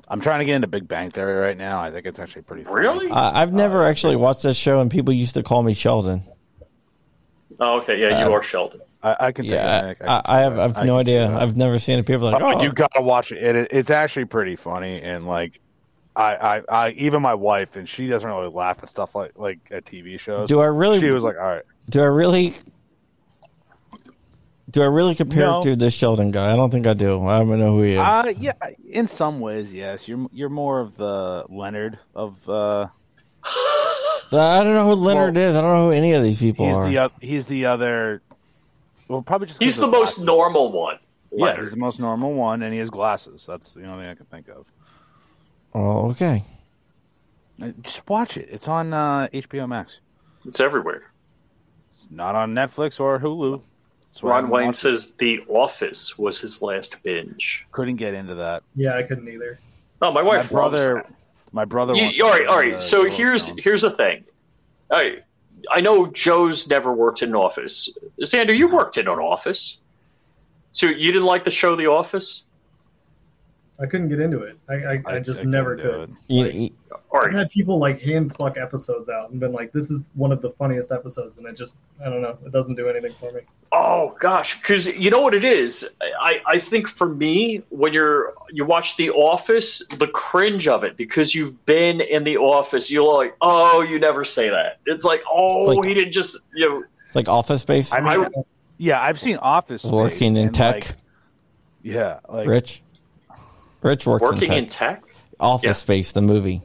[0.09, 1.81] I'm trying to get into Big Bang Theory right now.
[1.81, 2.65] I think it's actually pretty.
[2.65, 2.77] funny.
[2.81, 3.11] Really?
[3.11, 6.23] I, I've never actually watched this show, and people used to call me Sheldon.
[7.61, 7.99] Oh, okay.
[7.99, 8.81] Yeah, you Uh, are Sheldon.
[9.03, 9.45] I, I can.
[9.45, 9.99] think Yeah, of it.
[10.07, 10.59] I, I have.
[10.59, 11.35] I've I no idea.
[11.35, 12.07] I've never seen it.
[12.07, 13.43] People are like, Oh, oh, you gotta watch it.
[13.57, 13.69] it.
[13.71, 15.61] It's actually pretty funny, and like,
[16.17, 19.59] I, I, I, even my wife, and she doesn't really laugh at stuff like like
[19.71, 20.49] at TV shows.
[20.49, 21.01] do I really?
[21.01, 22.55] She was like, "All right, do I really?
[24.75, 25.61] Do I really compare No.
[25.61, 26.53] it to this Sheldon guy?
[26.53, 27.25] I don't think I do.
[27.29, 27.99] I don't know who he is.
[28.01, 28.53] uh, yeah."
[28.91, 30.09] In some ways, yes.
[30.09, 32.37] You're you're more of the Leonard of.
[32.49, 32.87] uh
[34.33, 35.55] I don't know who Leonard is.
[35.55, 36.89] I don't know who any of these people He's are.
[36.89, 38.21] the oth- he's the other.
[39.07, 40.25] Well, probably just 'cause He's of the most glasses.
[40.25, 40.99] normal one.
[41.31, 41.63] Yeah, Leonard.
[41.65, 43.45] he's the most normal one, and he has glasses.
[43.47, 44.67] That's the only thing I can think of.
[45.75, 46.43] oh, okay.
[47.63, 48.49] Uh, Just watch it.
[48.51, 50.01] It's on uh, HBO Max.
[50.45, 51.03] It's everywhere.
[51.93, 53.61] It's not on Netflix or Hulu.
[54.15, 54.97] That's Ron Wayne watched it.
[54.97, 57.67] says The Office was his last binge.
[57.73, 58.63] couldn't get into that.
[58.77, 59.59] yeah, I couldn't either.
[60.03, 61.13] Oh, my My wife loves brother, that.
[61.53, 61.95] my brother.
[61.95, 62.81] wants You, to all right, get all into right.
[62.81, 63.17] So Yellowstone.
[63.19, 64.25] here's here's the thing.
[64.91, 65.19] I
[65.71, 67.89] I know Joe's never worked in an office.
[68.21, 69.81] Xander, you worked in an office.
[70.73, 72.47] So you didn't like the show The Office?
[73.81, 74.57] I couldn't get into it.
[74.69, 76.11] I, I, I just couldn't never could.
[76.11, 76.11] it.
[76.29, 76.71] You- Like- you-
[77.13, 80.43] I've had people like hand pluck episodes out and been like, "This is one of
[80.43, 83.43] the funniest episodes," and it just, I don't know, it doesn't do anything for me.
[83.71, 85.95] Oh gosh, because you know what it is.
[86.21, 90.97] I, I think for me, when you're you watch The Office, the cringe of it
[90.97, 94.79] because you've been in the office, you're like, oh, you never say that.
[94.87, 96.85] It's like, oh, It's like- he didn't just you know.
[97.07, 97.93] it's like Office Space.
[97.93, 98.27] I mean,
[98.79, 100.75] yeah, I've seen Office Space, working in tech.
[100.75, 100.95] like,
[101.83, 102.83] yeah, like Rich.
[103.85, 105.03] Rich works Working in in tech.
[105.07, 105.15] tech?
[105.39, 105.73] Office Yeah.
[105.73, 106.63] Space, the movie.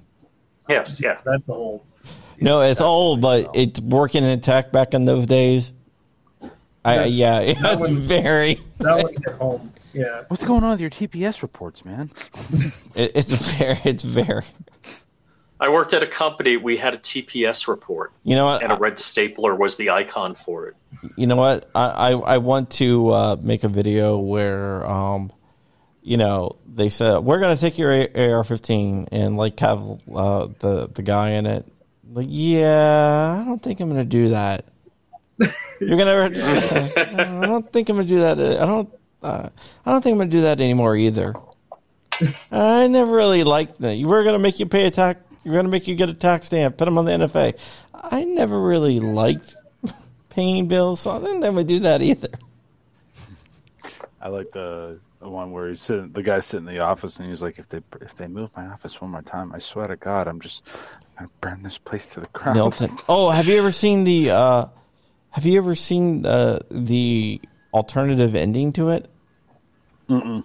[0.70, 1.18] Yes, yeah.
[1.26, 1.82] That's old.
[2.40, 5.74] No, it's old, but it's working in tech back in those days.
[6.86, 8.62] I That's- yeah, that it's one- very.
[8.78, 9.74] That one hit home.
[9.94, 12.10] Yeah, what's going on with your TPS reports, man?
[12.96, 13.80] It, it's very.
[13.84, 14.46] It's very.
[15.60, 16.56] I worked at a company.
[16.56, 18.64] We had a TPS report, You know what?
[18.64, 20.76] and a red stapler was the icon for it.
[21.18, 25.34] you know what I, I, I want to uh, make a video where um
[26.02, 29.82] you know they said we're gonna take your AR-15 and like have
[30.14, 31.66] uh, the the guy in it.
[32.12, 34.66] Like yeah I don't think I'm gonna do that.
[35.80, 36.26] You're gonna
[37.42, 38.90] I don't think I'm gonna do that I don't
[39.22, 39.50] uh,
[39.86, 41.36] I don't think I'm gonna do that anymore either.
[42.52, 43.98] I never really liked that.
[44.00, 46.78] We're gonna make you pay a tax we're gonna make you get a tax stamp
[46.78, 47.58] put them on the NFA
[48.02, 49.56] I never really liked
[50.30, 52.30] paying bills, so I didn't ever do that either.
[54.22, 57.30] I like the, the one where he's sitting, the guy's sitting in the office, and
[57.30, 59.96] he's like, "If they if they move my office one more time, I swear to
[59.96, 60.64] God, I'm just
[61.18, 62.90] gonna burn this place to the ground." Milton.
[63.08, 64.32] Oh, have you ever seen the?
[64.32, 64.66] Uh,
[65.32, 67.42] have you ever seen uh, the
[67.74, 69.10] alternative ending to it?
[70.10, 70.44] Mm-mm.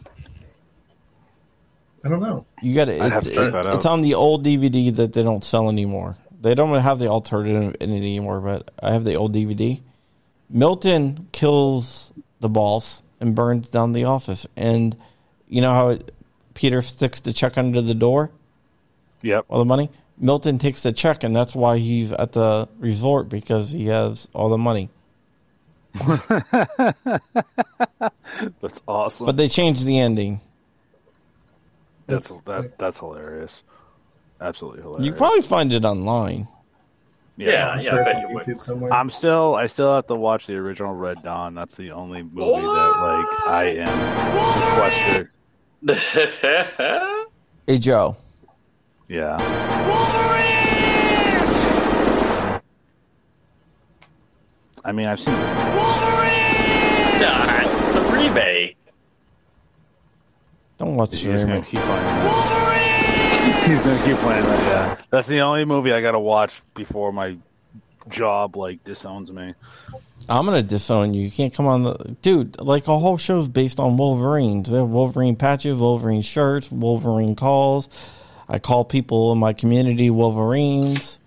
[2.05, 2.45] I don't know.
[2.61, 3.01] You got it.
[3.01, 6.17] I'd have to check that It's on the old DVD that they don't sell anymore.
[6.39, 9.81] They don't have the alternative ending anymore, but I have the old DVD.
[10.51, 14.97] Milton kills the boss and burns down the office, and
[15.49, 16.15] you know how it,
[16.55, 18.31] Peter sticks the check under the door.
[19.23, 19.47] Yep.
[19.49, 19.91] all the money.
[20.19, 24.49] Milton takes the check, and that's why he's at the resort because he has all
[24.49, 24.91] the money.
[28.61, 29.27] That's awesome.
[29.27, 30.41] But they changed the ending.
[32.07, 33.63] that's that that's hilarious.
[34.41, 35.07] Absolutely hilarious.
[35.07, 36.49] You probably find it online.
[37.37, 38.47] Yeah, I'm yeah, I it's bet on you would.
[38.47, 38.93] YouTube somewhere.
[38.93, 41.55] I'm still I still have to watch the original Red Dawn.
[41.55, 45.31] That's the only movie that like I am sequestered.
[47.67, 48.17] Hey Joe.
[49.09, 49.39] Yeah.
[54.85, 55.33] I mean, I've seen.
[57.21, 58.77] Nah, the remake.
[60.79, 61.65] Don't watch He's the remake.
[61.67, 62.54] keep playing that.
[63.67, 64.61] He's gonna keep playing that.
[64.61, 67.37] Yeah, that's the only movie I gotta watch before my
[68.09, 69.55] job like disowns me.
[70.29, 71.23] I'm gonna disown you.
[71.23, 72.61] You can't come on the dude.
[72.61, 74.71] Like a whole show's based on Wolverines.
[74.71, 77.89] We have Wolverine patches, Wolverine shirts, Wolverine calls.
[78.49, 81.21] I call people in my community Wolverines.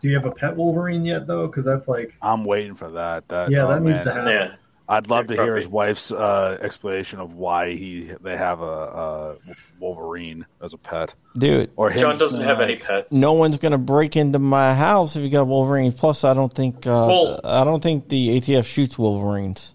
[0.00, 1.48] Do you have a pet Wolverine yet, though?
[1.48, 3.26] Because that's like, I'm waiting for that.
[3.28, 4.04] That yeah, oh, that needs man.
[4.06, 4.32] to happen.
[4.32, 4.54] Yeah.
[4.90, 9.36] I'd love to hear his wife's uh, explanation of why he they have a, a
[9.78, 13.12] Wolverine as a pet, Dude, or him John doesn't have any pets.
[13.14, 15.92] no one's gonna break into my house if you got Wolverine.
[15.92, 19.74] Plus, I don't think uh, Well- I don't think the ATF shoots Wolverines.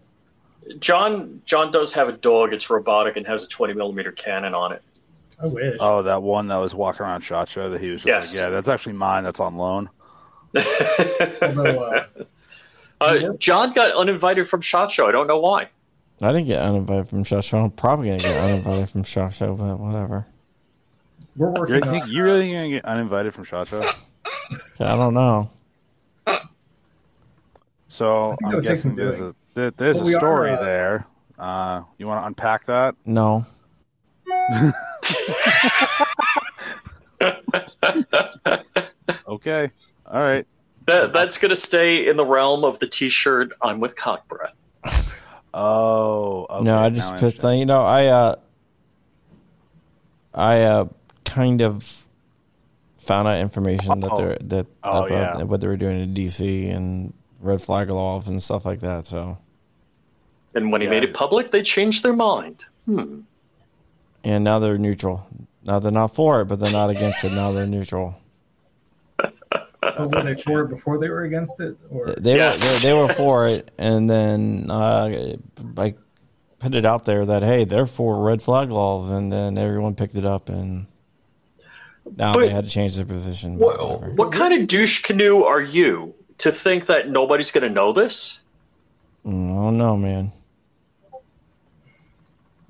[0.79, 2.51] John John does have a dog.
[2.53, 4.81] It's robotic and has a 20 millimeter cannon on it.
[5.41, 5.77] I wish.
[5.79, 8.33] Oh, that one that was walking around Shot Show that he was just Yes.
[8.35, 9.25] like, yeah, that's actually mine.
[9.25, 9.89] That's on loan.
[13.03, 15.07] Although, uh, John got uninvited from Shot Show.
[15.07, 15.69] I don't know why.
[16.21, 17.57] I didn't get uninvited from Shot Show.
[17.59, 20.25] I'm probably gonna get uninvited from Shot Show, but whatever.
[21.35, 21.93] we're You working really on.
[21.93, 23.83] think you really gonna get uninvited from Shot Show?
[24.79, 25.49] I don't know.
[27.89, 29.29] So I think that I'm guessing there's doing.
[29.31, 31.07] a there, there's But a we are, story uh, there.
[31.37, 32.95] Uh, you want to unpack that?
[33.05, 33.45] No.
[39.27, 39.69] Okay,
[40.05, 40.45] all right.
[40.85, 43.51] That that's gonna stay in the realm of the T-shirt.
[43.61, 44.53] I'm with cock breath.
[45.55, 47.57] Oh, okay, no, I just now pissed on.
[47.59, 48.35] You know, I uh,
[50.33, 50.85] I uh,
[51.25, 52.05] kind of
[52.97, 54.17] found out information that Oh.
[54.17, 55.43] they're that Oh, about yeah.
[55.43, 59.05] what they were doing in DC and red flag laws and stuff like that.
[59.05, 59.37] So,
[60.55, 60.91] And when he Yeah.
[60.91, 62.63] made it public, they changed their mind.
[62.85, 63.19] Hmm.
[64.25, 65.27] and now they're neutral.
[65.63, 67.31] Now they're not for it, but they're not against it.
[67.31, 68.15] Now they're neutral.
[69.97, 71.77] Oh, were they for it before they were against it?
[71.89, 72.61] Or They Yes.
[72.61, 75.35] were they, they were for it, and then uh,
[75.77, 75.95] I
[76.59, 80.15] put it out there that hey, they're for red flag laws, and then everyone picked
[80.15, 80.87] it up, and
[82.17, 83.57] now But- they had to change their position.
[83.57, 87.93] but What, what kind of douche canoe are you to think that nobody's gonna know
[87.93, 88.41] this?
[89.25, 90.31] Mm, I don't know, man.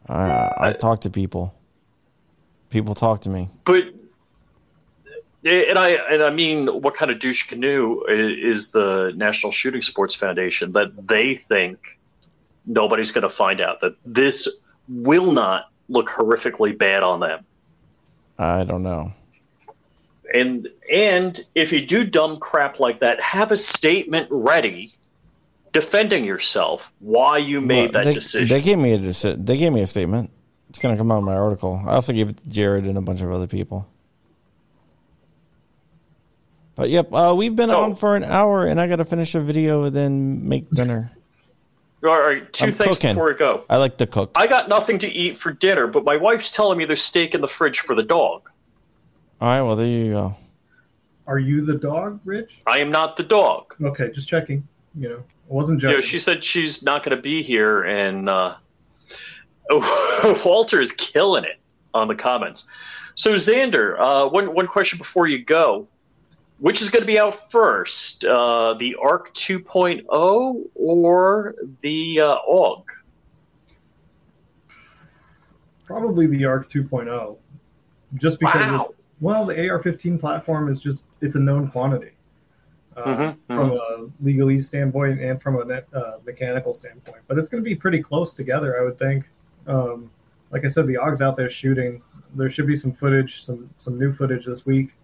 [0.07, 1.53] I I talk to people.
[2.69, 3.49] People talk to me.
[3.65, 3.83] But
[5.43, 10.15] and I and I mean, what kind of douche canoe is the National Shooting Sports
[10.15, 11.79] Foundation that they think
[12.65, 14.47] nobody's going to find out that this
[14.87, 17.45] will not look horrifically bad on them?
[18.37, 19.13] I don't know.
[20.33, 24.95] And and if you do dumb crap like that, have a statement ready
[25.73, 28.55] defending yourself why you made Well, that they, decision.
[28.55, 30.31] They gave me a deci- they gave me a statement.
[30.69, 31.81] It's gonna come out in my article.
[31.85, 33.87] I also gave it to Jared and a bunch of other people.
[36.75, 37.83] But yep, uh, we've been Oh.
[37.83, 41.11] on for an hour, and I got to finish a video and then make dinner.
[42.05, 43.11] All right, 2 I'm things cooking.
[43.11, 43.63] before we go.
[43.69, 44.31] I like to cook.
[44.35, 47.39] I got nothing to eat for dinner, but my wife's telling me there's steak in
[47.41, 48.49] the fridge for the dog.
[49.39, 50.35] All right, well there you go.
[51.27, 52.59] are you the dog, Rich?
[52.67, 53.73] I am not the dog.
[53.81, 54.67] Okay, just checking.
[54.95, 55.97] You know, I wasn't You joking.
[55.97, 58.55] know, she said she's not going to be here, and uh,
[60.45, 61.57] Walter is killing it
[61.93, 62.67] on the comments.
[63.15, 65.87] So, Xander, uh, one one question before you go:
[66.59, 72.83] Which is going to be out first, uh, the Arc 2.0 or the uh, AUG?
[75.85, 77.37] Probably the ARC 2.0,
[78.15, 78.65] just because.
[78.65, 78.85] Wow.
[78.89, 82.11] It, well, the AR-15 platform is just it's a known quantity.
[82.95, 87.49] Uh, Mhm, From a legalese standpoint and from a net, uh, mechanical standpoint, but it's
[87.49, 89.25] going to be pretty close together, I would think.
[89.65, 90.11] Um,
[90.51, 92.01] like I said, the AUG's out there shooting.
[92.35, 94.95] There should be some footage, some some new footage this week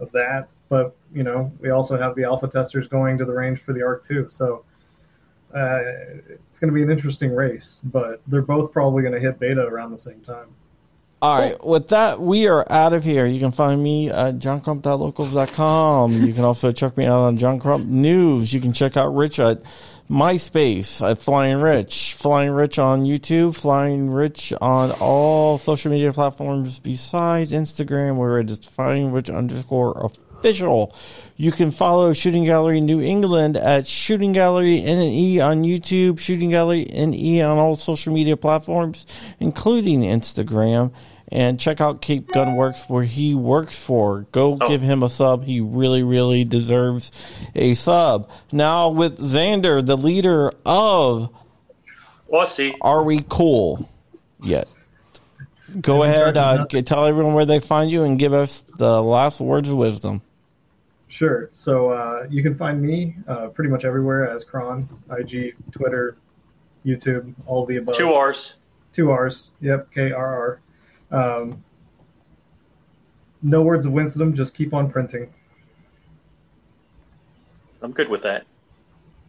[0.00, 0.48] of that.
[0.68, 3.82] But you know, we also have the alpha testers going to the range for the
[3.82, 4.26] ARC too.
[4.30, 4.64] So
[5.54, 5.80] uh,
[6.28, 7.80] it's going to be an interesting race.
[7.84, 10.48] But they're both probably going to hit beta around the same time.
[11.22, 13.24] All right, with that, we are out of here.
[13.24, 16.12] You can find me at johncrump.locals.com.
[16.12, 18.52] You can also check me out on John Crump News.
[18.52, 19.62] You can check out Rich at
[20.10, 22.12] MySpace at Flying Rich.
[22.18, 28.50] Flying Rich on YouTube, Flying Rich on all social media platforms besides Instagram, where it
[28.50, 30.10] is Flying Rich underscore
[30.48, 30.94] official.
[31.36, 36.84] You can follow Shooting Gallery New England at Shooting Gallery NE on YouTube, Shooting Gallery
[36.84, 39.06] NE on all social media platforms,
[39.40, 40.92] including Instagram.
[41.32, 44.26] And check out Cape Gun Works where he works for.
[44.30, 44.68] Go Oh.
[44.68, 45.42] give him a sub.
[45.44, 47.10] He really, really deserves
[47.56, 48.28] a sub.
[48.52, 51.30] Now with Xander, the leader of
[52.30, 52.74] Aussie.
[52.82, 53.88] Are We Cool?
[54.42, 54.68] yet.
[55.80, 59.68] Go ahead, uh, tell everyone where they find you, and give us the last words
[59.68, 60.20] of wisdom.
[61.14, 61.48] Sure.
[61.52, 66.16] So uh, you can find me uh, pretty much everywhere as Kron, IG, Twitter,
[66.84, 67.96] YouTube, all the above.
[67.96, 68.58] Two R's.
[68.92, 69.50] Two R's.
[69.60, 69.92] Yep.
[69.92, 70.60] K R
[71.12, 71.40] R.
[71.40, 71.62] Um,
[73.44, 74.34] no words of wisdom.
[74.34, 75.32] Just keep on printing.
[77.80, 78.44] I'm good with that.